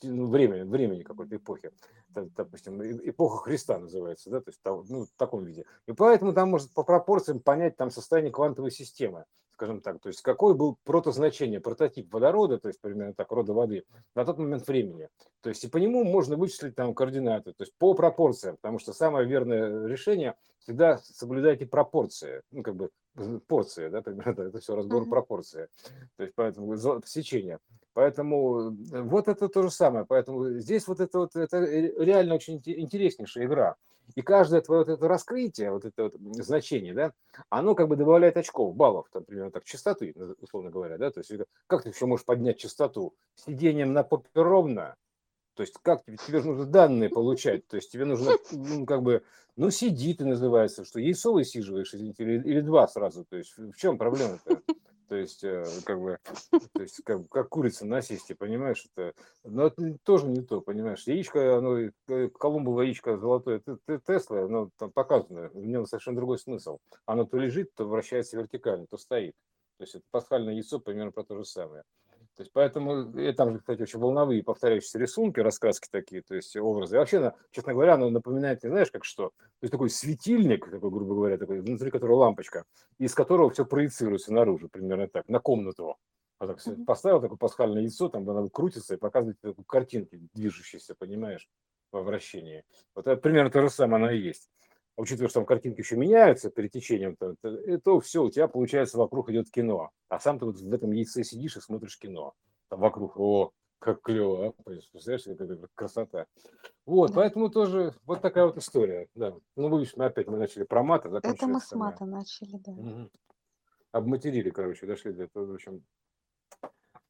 времени, 0.03 0.63
времени 0.63 1.03
какой-то 1.03 1.35
эпохи. 1.35 1.71
Допустим, 2.09 2.81
эпоха 2.81 3.43
Христа 3.43 3.77
называется, 3.77 4.29
да, 4.29 4.41
то 4.41 4.49
есть 4.49 4.61
ну, 4.89 5.05
в 5.05 5.09
таком 5.17 5.43
виде. 5.43 5.65
И 5.87 5.91
поэтому 5.91 6.33
там 6.33 6.49
может 6.49 6.73
по 6.73 6.83
пропорциям 6.83 7.39
понять 7.39 7.75
там 7.75 7.91
состояние 7.91 8.31
квантовой 8.31 8.71
системы, 8.71 9.25
скажем 9.53 9.81
так, 9.81 9.99
то 9.99 10.07
есть 10.07 10.21
какое 10.21 10.53
был 10.53 10.77
протозначение, 10.83 11.59
прототип 11.59 12.13
водорода, 12.13 12.57
то 12.57 12.67
есть 12.67 12.79
примерно 12.81 13.13
так, 13.13 13.31
рода 13.31 13.53
воды, 13.53 13.83
на 14.13 14.25
тот 14.25 14.37
момент 14.37 14.67
времени. 14.67 15.09
То 15.41 15.49
есть 15.49 15.63
и 15.63 15.69
по 15.69 15.77
нему 15.77 16.03
можно 16.03 16.35
вычислить 16.35 16.75
там 16.75 16.93
координаты, 16.93 17.53
то 17.53 17.63
есть 17.63 17.73
по 17.77 17.93
пропорциям, 17.93 18.57
потому 18.57 18.79
что 18.79 18.93
самое 18.93 19.27
верное 19.27 19.87
решение 19.87 20.35
всегда 20.59 20.97
соблюдайте 20.97 21.65
пропорции, 21.65 22.41
ну, 22.51 22.63
как 22.63 22.75
бы 22.75 22.89
порции, 23.47 23.87
да, 23.89 24.01
примерно, 24.01 24.41
это 24.41 24.59
все 24.59 24.75
разбор 24.75 25.03
mm-hmm. 25.03 25.09
пропорции. 25.09 25.67
То 26.17 26.23
есть 26.23 26.35
поэтому 26.35 26.75
сечение. 27.05 27.59
Поэтому 27.95 28.71
э, 28.91 29.01
вот 29.01 29.29
это 29.29 29.47
то 29.47 29.63
же 29.63 29.71
самое. 29.71 30.05
Поэтому 30.05 30.49
здесь 30.59 30.85
вот 30.85 30.99
это 30.99 31.19
вот 31.19 31.35
это 31.35 31.63
реально 31.63 32.35
очень 32.35 32.61
интереснейшая 32.65 33.45
игра. 33.45 33.77
И 34.15 34.21
каждое 34.21 34.61
твое 34.61 34.81
вот 34.83 34.89
это 34.89 35.07
раскрытие, 35.07 35.71
вот 35.71 35.85
это 35.85 36.03
вот 36.03 36.13
значение, 36.43 36.93
да, 36.93 37.13
оно 37.49 37.73
как 37.73 37.87
бы 37.87 37.95
добавляет 37.95 38.37
очков, 38.37 38.75
баллов, 38.75 39.07
там, 39.11 39.23
примерно 39.23 39.49
так, 39.49 39.63
частоты, 39.63 40.13
условно 40.41 40.69
говоря, 40.69 40.99
да, 40.99 41.09
то 41.09 41.21
есть 41.21 41.31
как 41.65 41.81
ты 41.81 41.89
еще 41.89 42.05
можешь 42.05 42.23
поднять 42.23 42.59
частоту? 42.59 43.15
Сидением 43.33 43.93
на 43.93 44.03
попе 44.03 44.29
ровно, 44.35 44.95
то 45.55 45.63
есть 45.63 45.73
как 45.81 46.05
тебе, 46.05 46.17
тебе 46.17 46.41
же 46.41 46.49
нужно 46.49 46.65
данные 46.65 47.09
получать, 47.09 47.65
то 47.67 47.77
есть 47.77 47.91
тебе 47.91 48.05
нужно, 48.05 48.33
ну, 48.51 48.85
как 48.85 49.01
бы, 49.01 49.23
ну, 49.55 49.71
сиди 49.71 50.13
ты 50.13 50.23
называется, 50.25 50.85
что 50.85 50.99
яйцо 50.99 51.33
высиживаешь, 51.33 51.95
извините, 51.95 52.23
или, 52.23 52.43
или 52.47 52.61
два 52.61 52.87
сразу, 52.87 53.25
то 53.25 53.37
есть 53.37 53.57
в 53.57 53.75
чем 53.75 53.97
проблема-то? 53.97 54.61
То 55.07 55.15
есть, 55.15 55.43
э, 55.43 55.63
как 55.85 55.99
бы, 55.99 56.19
то 56.73 56.81
есть, 56.81 57.03
как, 57.03 57.27
как 57.29 57.49
курица 57.49 57.85
на 57.85 58.01
систе, 58.01 58.35
понимаешь, 58.35 58.85
это, 58.95 59.13
но 59.43 59.67
это 59.67 59.97
тоже 60.03 60.27
не 60.27 60.41
то, 60.41 60.61
понимаешь. 60.61 61.05
Яичко, 61.05 61.57
оно, 61.57 61.77
э, 61.79 62.29
Колумбово 62.29 62.81
яичко 62.81 63.17
золотое 63.17 63.61
Тесла, 64.05 64.43
оно 64.43 64.69
там 64.77 64.91
показано, 64.91 65.49
в 65.49 65.65
нем 65.65 65.85
совершенно 65.85 66.17
другой 66.17 66.39
смысл. 66.39 66.79
Оно 67.05 67.25
то 67.25 67.37
лежит, 67.37 67.73
то 67.75 67.85
вращается 67.85 68.37
вертикально, 68.37 68.87
то 68.87 68.97
стоит. 68.97 69.33
То 69.77 69.83
есть, 69.83 69.95
это 69.95 70.05
пасхальное 70.11 70.53
яйцо 70.53 70.79
примерно 70.79 71.11
про 71.11 71.23
то 71.23 71.37
же 71.37 71.45
самое. 71.45 71.83
То 72.35 72.43
есть, 72.43 72.51
поэтому, 72.51 73.17
и 73.17 73.31
там 73.31 73.53
же, 73.53 73.59
кстати, 73.59 73.81
очень 73.81 73.99
волновые 73.99 74.43
повторяющиеся 74.43 74.99
рисунки, 74.99 75.39
рассказки 75.39 75.87
такие, 75.89 76.21
то 76.21 76.35
есть 76.35 76.55
образы. 76.57 76.95
И 76.95 76.99
вообще, 76.99 77.33
честно 77.51 77.73
говоря, 77.73 77.93
оно 77.93 78.09
напоминает, 78.09 78.61
не 78.63 78.69
знаешь, 78.69 78.91
как 78.91 79.05
что? 79.05 79.29
То 79.29 79.63
есть 79.63 79.71
такой 79.71 79.89
светильник, 79.89 80.69
такой, 80.69 80.89
грубо 80.91 81.15
говоря, 81.15 81.37
такой, 81.37 81.61
внутри 81.61 81.91
которого 81.91 82.17
лампочка, 82.17 82.65
из 82.97 83.13
которого 83.15 83.49
все 83.51 83.65
проецируется 83.65 84.33
наружу, 84.33 84.67
примерно 84.67 85.07
так, 85.07 85.29
на 85.29 85.39
комнату. 85.39 85.95
А 86.37 86.47
так 86.47 86.57
mm-hmm. 86.57 86.83
поставил 86.83 87.21
такое 87.21 87.37
пасхальное 87.37 87.81
яйцо, 87.81 88.09
там 88.09 88.29
оно 88.29 88.49
крутится 88.49 88.95
и 88.95 88.97
показывает 88.97 89.39
такую 89.39 89.63
картинки 89.63 90.19
движущиеся, 90.33 90.93
понимаешь, 90.93 91.47
во 91.93 92.01
вращении. 92.01 92.65
Вот 92.93 93.07
это 93.07 93.21
примерно 93.21 93.49
то 93.49 93.61
же 93.61 93.69
самое 93.69 94.03
оно 94.03 94.11
и 94.11 94.19
есть 94.19 94.49
учитывая, 94.97 95.29
что 95.29 95.39
там 95.39 95.45
картинки 95.45 95.81
еще 95.81 95.97
меняются 95.97 96.49
перед 96.49 96.71
течением, 96.71 97.15
то, 97.15 97.35
то, 97.41 97.79
то 97.79 97.99
все, 97.99 98.23
у 98.23 98.29
тебя 98.29 98.47
получается 98.47 98.97
вокруг 98.97 99.29
идет 99.29 99.49
кино. 99.49 99.91
А 100.09 100.19
сам 100.19 100.39
ты 100.39 100.45
вот 100.45 100.59
в 100.59 100.73
этом 100.73 100.91
яйце 100.91 101.23
сидишь 101.23 101.57
и 101.57 101.61
смотришь 101.61 101.97
кино. 101.97 102.33
Там 102.69 102.79
вокруг, 102.79 103.17
о, 103.17 103.51
как 103.79 104.01
клево, 104.01 104.47
а? 104.47 104.63
представляешь, 104.63 105.23
какая 105.23 105.59
красота. 105.75 106.25
Вот, 106.85 107.13
поэтому 107.13 107.49
тоже 107.49 107.93
вот 108.05 108.21
такая 108.21 108.45
вот 108.45 108.57
история. 108.57 109.07
Да. 109.15 109.35
Ну, 109.55 109.69
вы 109.69 109.85
мы 109.95 110.05
опять 110.05 110.27
мы 110.27 110.37
начали 110.37 110.63
про 110.63 110.83
мат, 110.83 111.05
а 111.05 111.17
Это 111.17 111.47
мы 111.47 111.59
с 111.59 111.71
мата 111.73 112.05
начали, 112.05 112.57
да. 112.57 112.71
Угу. 112.71 113.09
Обматерили, 113.91 114.49
короче, 114.49 114.85
дошли 114.85 115.13
до 115.13 115.23
этого, 115.23 115.45
в 115.45 115.53
общем. 115.53 115.83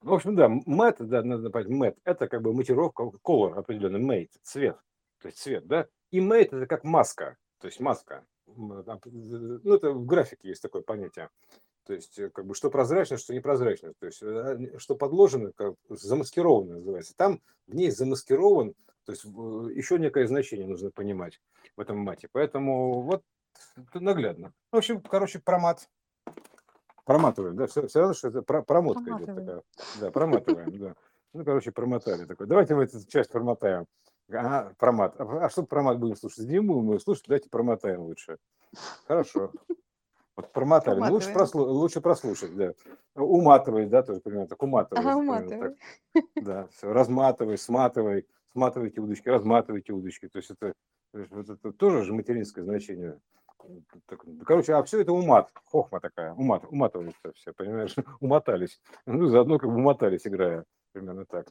В 0.02 0.14
общем, 0.14 0.36
да, 0.36 0.50
мат, 0.50 0.98
да, 1.00 1.24
надо 1.24 1.50
понять, 1.50 1.70
мат, 1.70 1.98
это 2.04 2.28
как 2.28 2.42
бы 2.44 2.54
матировка, 2.54 3.04
color 3.24 3.56
определенный, 3.56 4.00
mate, 4.00 4.30
цвет, 4.44 4.78
то 5.20 5.30
есть 5.30 5.40
цвет, 5.40 5.66
да, 5.66 5.88
и 6.12 6.20
mate 6.20 6.56
это 6.56 6.68
как 6.68 6.84
маска, 6.84 7.38
то 7.66 7.70
есть 7.70 7.80
маска. 7.80 8.24
Ну, 8.46 8.78
это 8.78 9.90
в 9.90 10.06
графике 10.06 10.50
есть 10.50 10.62
такое 10.62 10.84
понятие. 10.84 11.32
То 11.88 11.94
есть, 11.96 12.20
э, 12.20 12.30
как 12.30 12.46
бы, 12.46 12.54
что 12.54 12.70
прозрачно, 12.70 13.18
что 13.18 13.34
непрозрачно. 13.34 13.94
То 13.98 14.06
есть, 14.06 14.22
э, 14.22 14.78
что 14.78 14.94
подложено, 14.94 15.52
как 15.52 15.74
замаскировано 15.90 16.76
называется. 16.76 17.16
Там 17.18 17.42
в 17.66 17.74
ней 17.74 17.90
замаскирован, 17.90 18.76
то 19.06 19.14
есть, 19.14 19.24
еще 19.24 19.98
некое 19.98 20.28
значение 20.28 20.68
нужно 20.68 20.92
понимать 20.92 21.42
в 21.76 21.82
этом 21.82 21.98
мате. 21.98 22.30
Поэтому 22.32 23.02
вот 23.02 23.24
наглядно. 23.96 24.54
В 24.72 24.78
общем, 24.78 25.02
короче, 25.02 25.40
про 25.40 25.58
мат. 25.58 25.90
Проматываем, 27.04 27.56
да, 27.56 27.66
все, 27.66 27.88
все 27.88 28.00
равно, 28.00 28.14
что 28.14 28.28
это 28.28 28.44
про, 28.44 28.62
промотка 28.62 29.10
идет 29.10 29.26
такая. 29.26 29.64
Да, 30.00 30.12
проматываем, 30.12 30.78
да. 30.78 30.96
Ну, 31.34 31.44
короче, 31.44 31.72
промотали 31.72 32.26
такой. 32.26 32.46
Давайте 32.46 32.76
мы 32.76 32.84
эту 32.84 33.04
часть 33.08 33.32
промотаем. 33.32 33.88
Ага, 34.30 34.74
промат. 34.78 35.16
А, 35.20 35.46
а 35.46 35.50
что 35.50 35.64
промат 35.64 36.00
будем 36.00 36.16
слушать? 36.16 36.48
Не 36.48 36.60
будем 36.60 36.86
мы 36.86 37.00
слушать, 37.00 37.26
давайте 37.28 37.50
промотаем 37.50 38.02
лучше. 38.02 38.38
Хорошо. 39.08 39.52
Вот 40.36 40.52
промотали. 40.52 41.00
Ну, 41.00 41.12
лучше, 41.12 41.32
прослу... 41.32 41.64
лучше 41.64 42.02
прослушать, 42.02 42.56
да. 42.56 42.74
Уматывай, 43.16 43.86
да, 43.86 44.04
тоже 44.04 44.20
примерно 44.20 44.48
так. 44.48 44.62
Уматывай. 44.62 45.02
Ага, 45.02 45.18
уматывай. 45.18 45.76
Так. 46.14 46.24
Да, 46.36 46.68
все. 46.68 46.92
Разматывай, 46.92 47.58
сматывай. 47.58 48.28
Сматывайте 48.52 49.02
удочки, 49.02 49.30
разматывайте 49.30 49.94
удочки. 49.94 50.28
То 50.28 50.40
есть 50.40 50.52
это, 50.52 50.74
вот 51.14 51.50
это 51.50 51.72
тоже 51.72 52.04
же 52.04 52.14
материнское 52.14 52.64
значение. 52.64 53.20
Короче, 54.46 54.74
а 54.74 54.84
все 54.84 55.02
это 55.02 55.12
умат, 55.12 55.50
хохма 55.66 56.00
такая, 56.00 56.34
умат, 56.34 56.66
уматывается 56.70 57.32
все, 57.34 57.52
понимаешь, 57.54 57.96
умотались. 58.20 58.80
Ну, 59.06 59.28
заодно 59.28 59.58
как 59.58 59.70
бы 59.70 59.78
умотались, 59.78 60.28
играя, 60.28 60.66
примерно 60.92 61.26
так. 61.26 61.48